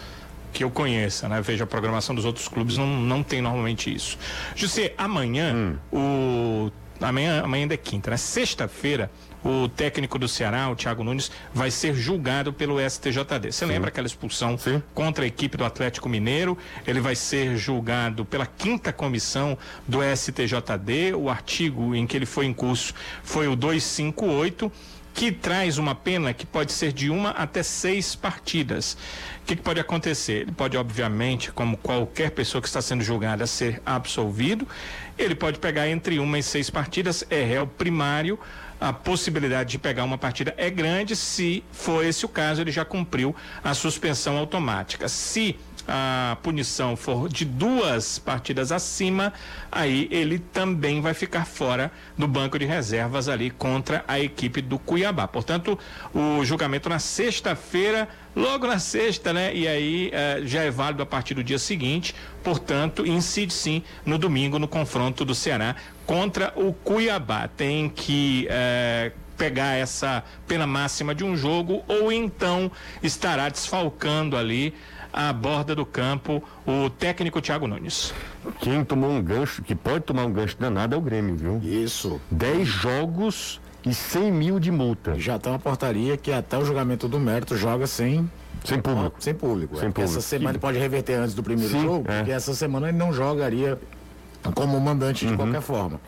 [0.51, 1.41] que eu conheça, né?
[1.41, 4.17] Veja a programação dos outros clubes, não, não tem normalmente isso.
[4.55, 6.71] José, amanhã, o.
[6.99, 8.17] Amanhã, amanhã ainda é quinta, né?
[8.17, 9.11] Sexta-feira,
[9.43, 13.51] o técnico do Ceará, o Thiago Nunes, vai ser julgado pelo STJD.
[13.51, 14.81] Você lembra aquela expulsão Sim.
[14.93, 16.57] contra a equipe do Atlético Mineiro?
[16.85, 19.57] Ele vai ser julgado pela quinta comissão
[19.87, 21.13] do STJD.
[21.15, 24.71] O artigo em que ele foi em curso foi o 258
[25.17, 28.95] que traz uma pena que pode ser de uma até seis partidas.
[29.41, 30.41] O que, que pode acontecer?
[30.41, 34.67] Ele pode, obviamente, como qualquer pessoa que está sendo julgada, ser absolvido.
[35.17, 38.37] Ele pode pegar entre uma e seis partidas, é réu primário.
[38.79, 41.15] A possibilidade de pegar uma partida é grande.
[41.15, 45.09] Se for esse o caso, ele já cumpriu a suspensão automática.
[45.09, 45.57] Se
[45.87, 49.31] a punição for de duas partidas acima,
[49.71, 54.77] aí ele também vai ficar fora do banco de reservas ali contra a equipe do
[54.77, 55.27] Cuiabá.
[55.27, 55.79] Portanto,
[56.13, 58.07] o julgamento na sexta-feira,
[58.37, 59.53] logo na sexta, né?
[59.53, 62.13] E aí eh, já é válido a partir do dia seguinte,
[62.43, 65.75] portanto, incide sim no domingo no confronto do Ceará
[66.05, 67.47] contra o Cuiabá.
[67.47, 72.71] Tem que eh, pegar essa pena máxima de um jogo ou então
[73.01, 74.73] estará desfalcando ali
[75.11, 78.13] à borda do campo o técnico Thiago Nunes.
[78.59, 81.61] Quem tomou um gancho, que pode tomar um gancho danado é o Grêmio, viu?
[81.63, 82.21] Isso.
[82.29, 83.59] 10 jogos
[83.89, 85.15] e 100 mil de multa.
[85.19, 88.29] Já tem uma portaria que até o julgamento do mérito joga sem
[88.63, 89.15] Sem público.
[89.19, 89.75] Sem público.
[89.77, 89.91] Sem é.
[89.91, 90.01] público.
[90.17, 92.17] Essa semana ele pode reverter antes do primeiro Sim, jogo, é.
[92.17, 93.79] porque essa semana ele não jogaria
[94.55, 95.31] como mandante Uhum.
[95.31, 95.99] de qualquer forma.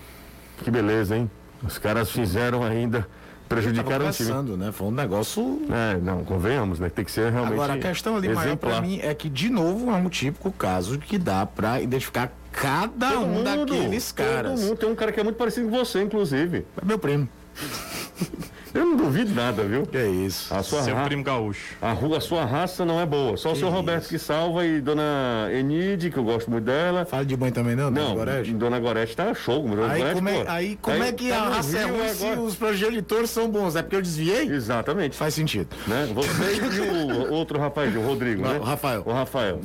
[0.64, 1.30] Que beleza, hein?
[1.64, 3.08] Os caras fizeram ainda,
[3.48, 4.32] prejudicaram o time.
[4.58, 4.72] né?
[4.72, 5.62] Foi um negócio.
[5.70, 6.90] É, não, convenhamos, né?
[6.90, 7.54] Tem que ser realmente.
[7.54, 8.82] Agora, a questão ali maior pra exemplar.
[8.82, 13.24] mim é que, de novo, é um típico caso que dá pra identificar cada Todo
[13.24, 14.60] um mundo, daqueles caras.
[14.60, 14.78] Todo mundo.
[14.78, 16.66] Tem um cara que é muito parecido com você, inclusive.
[16.82, 17.28] É meu primo.
[18.72, 19.82] Eu não duvido nada, viu?
[19.84, 20.54] Que é isso.
[20.54, 21.74] A sua, Seu ra- primo gaúcho.
[21.82, 23.36] a, ru- a sua raça não é boa.
[23.36, 27.04] Só o seu Roberto que salva e dona Enide, que eu gosto muito dela.
[27.04, 28.54] Fala de mãe também, não, Não, Dona Gorete?
[28.54, 29.68] Dona Gorete tá show.
[29.68, 32.10] Dona Aí Gorete, como, é, aí como tá- é que tá a raça é ruim
[32.10, 33.76] se os progenitores são bons?
[33.76, 34.44] É porque eu desviei?
[34.48, 35.18] Exatamente.
[35.18, 35.76] Faz sentido.
[35.88, 36.08] Né?
[36.14, 36.80] Você e
[37.28, 38.60] o outro rapaz, o Rodrigo, Não, né?
[38.60, 39.02] o Rafael.
[39.04, 39.60] O Rafael.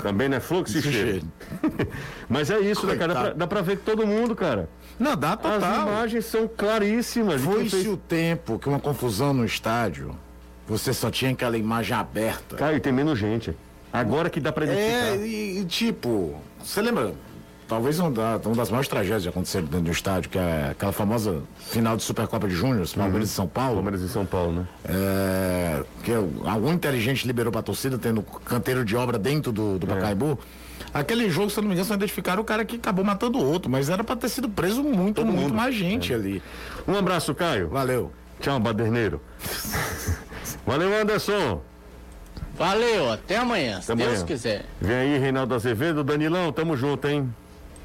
[0.00, 1.26] Também não é fluxo e cheiro.
[2.30, 3.08] Mas é isso, né, cara?
[3.12, 3.38] Dá pra, Coitado.
[3.40, 4.68] dá pra ver que todo mundo, cara.
[5.00, 5.88] Não, dá As total.
[5.88, 7.09] imagens são claríssimas.
[7.12, 10.14] Quem Foi-se fez- o tempo que uma confusão no estádio,
[10.66, 12.56] você só tinha aquela imagem aberta.
[12.56, 13.54] Cara, e tem menos gente.
[13.92, 14.96] Agora que dá pra identificar.
[14.96, 17.12] É, e, e, tipo, você lembra?
[17.66, 20.90] Talvez uma, da- uma das maiores tragédias que aconteceram dentro do estádio, que é aquela
[20.90, 23.74] famosa final de Supercopa de Júnior, Palmeiras e São Paulo.
[23.74, 24.66] Palmeiras e São Paulo, né?
[24.88, 30.36] É, que algum inteligente liberou pra torcida, tendo canteiro de obra dentro do, do Pacaembu.
[30.92, 33.44] Aquele jogo, se eu não me engano, só identificaram o cara que acabou matando o
[33.44, 35.54] outro, mas era pra ter sido preso muito, muito mundo.
[35.54, 36.42] mais gente ali.
[36.86, 37.68] Um abraço, Caio.
[37.68, 38.12] Valeu.
[38.40, 39.20] Tchau, baderneiro.
[40.66, 41.62] Valeu, Anderson.
[42.56, 44.26] Valeu, até amanhã, se Até Deus amanhã.
[44.26, 44.66] quiser.
[44.80, 46.04] Vem aí, Reinaldo Azevedo.
[46.04, 47.32] Danilão, tamo junto, hein?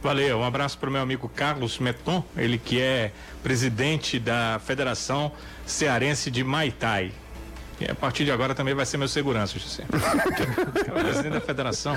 [0.02, 5.32] Valeu, um abraço para o meu amigo Carlos Meton, ele que é presidente da Federação
[5.66, 7.12] Cearense de Maitai.
[7.80, 9.84] E a partir de agora também vai ser meu segurança, José.
[9.84, 11.96] É o presidente da federação.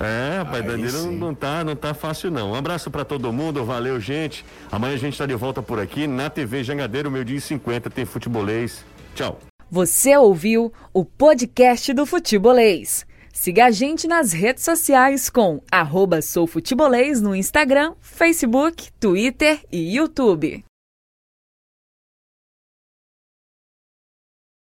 [0.00, 2.52] É, rapaz, Danilo não tá, não tá fácil não.
[2.52, 4.44] Um abraço pra todo mundo, valeu, gente.
[4.70, 7.88] Amanhã a gente tá de volta por aqui na TV Jangadeiro, meio dia e 50,
[7.90, 8.84] tem futebolês.
[9.14, 9.38] Tchau.
[9.70, 13.06] Você ouviu o podcast do Futebolês.
[13.32, 20.64] Siga a gente nas redes sociais com arroba soufutebolês no Instagram, Facebook, Twitter e YouTube.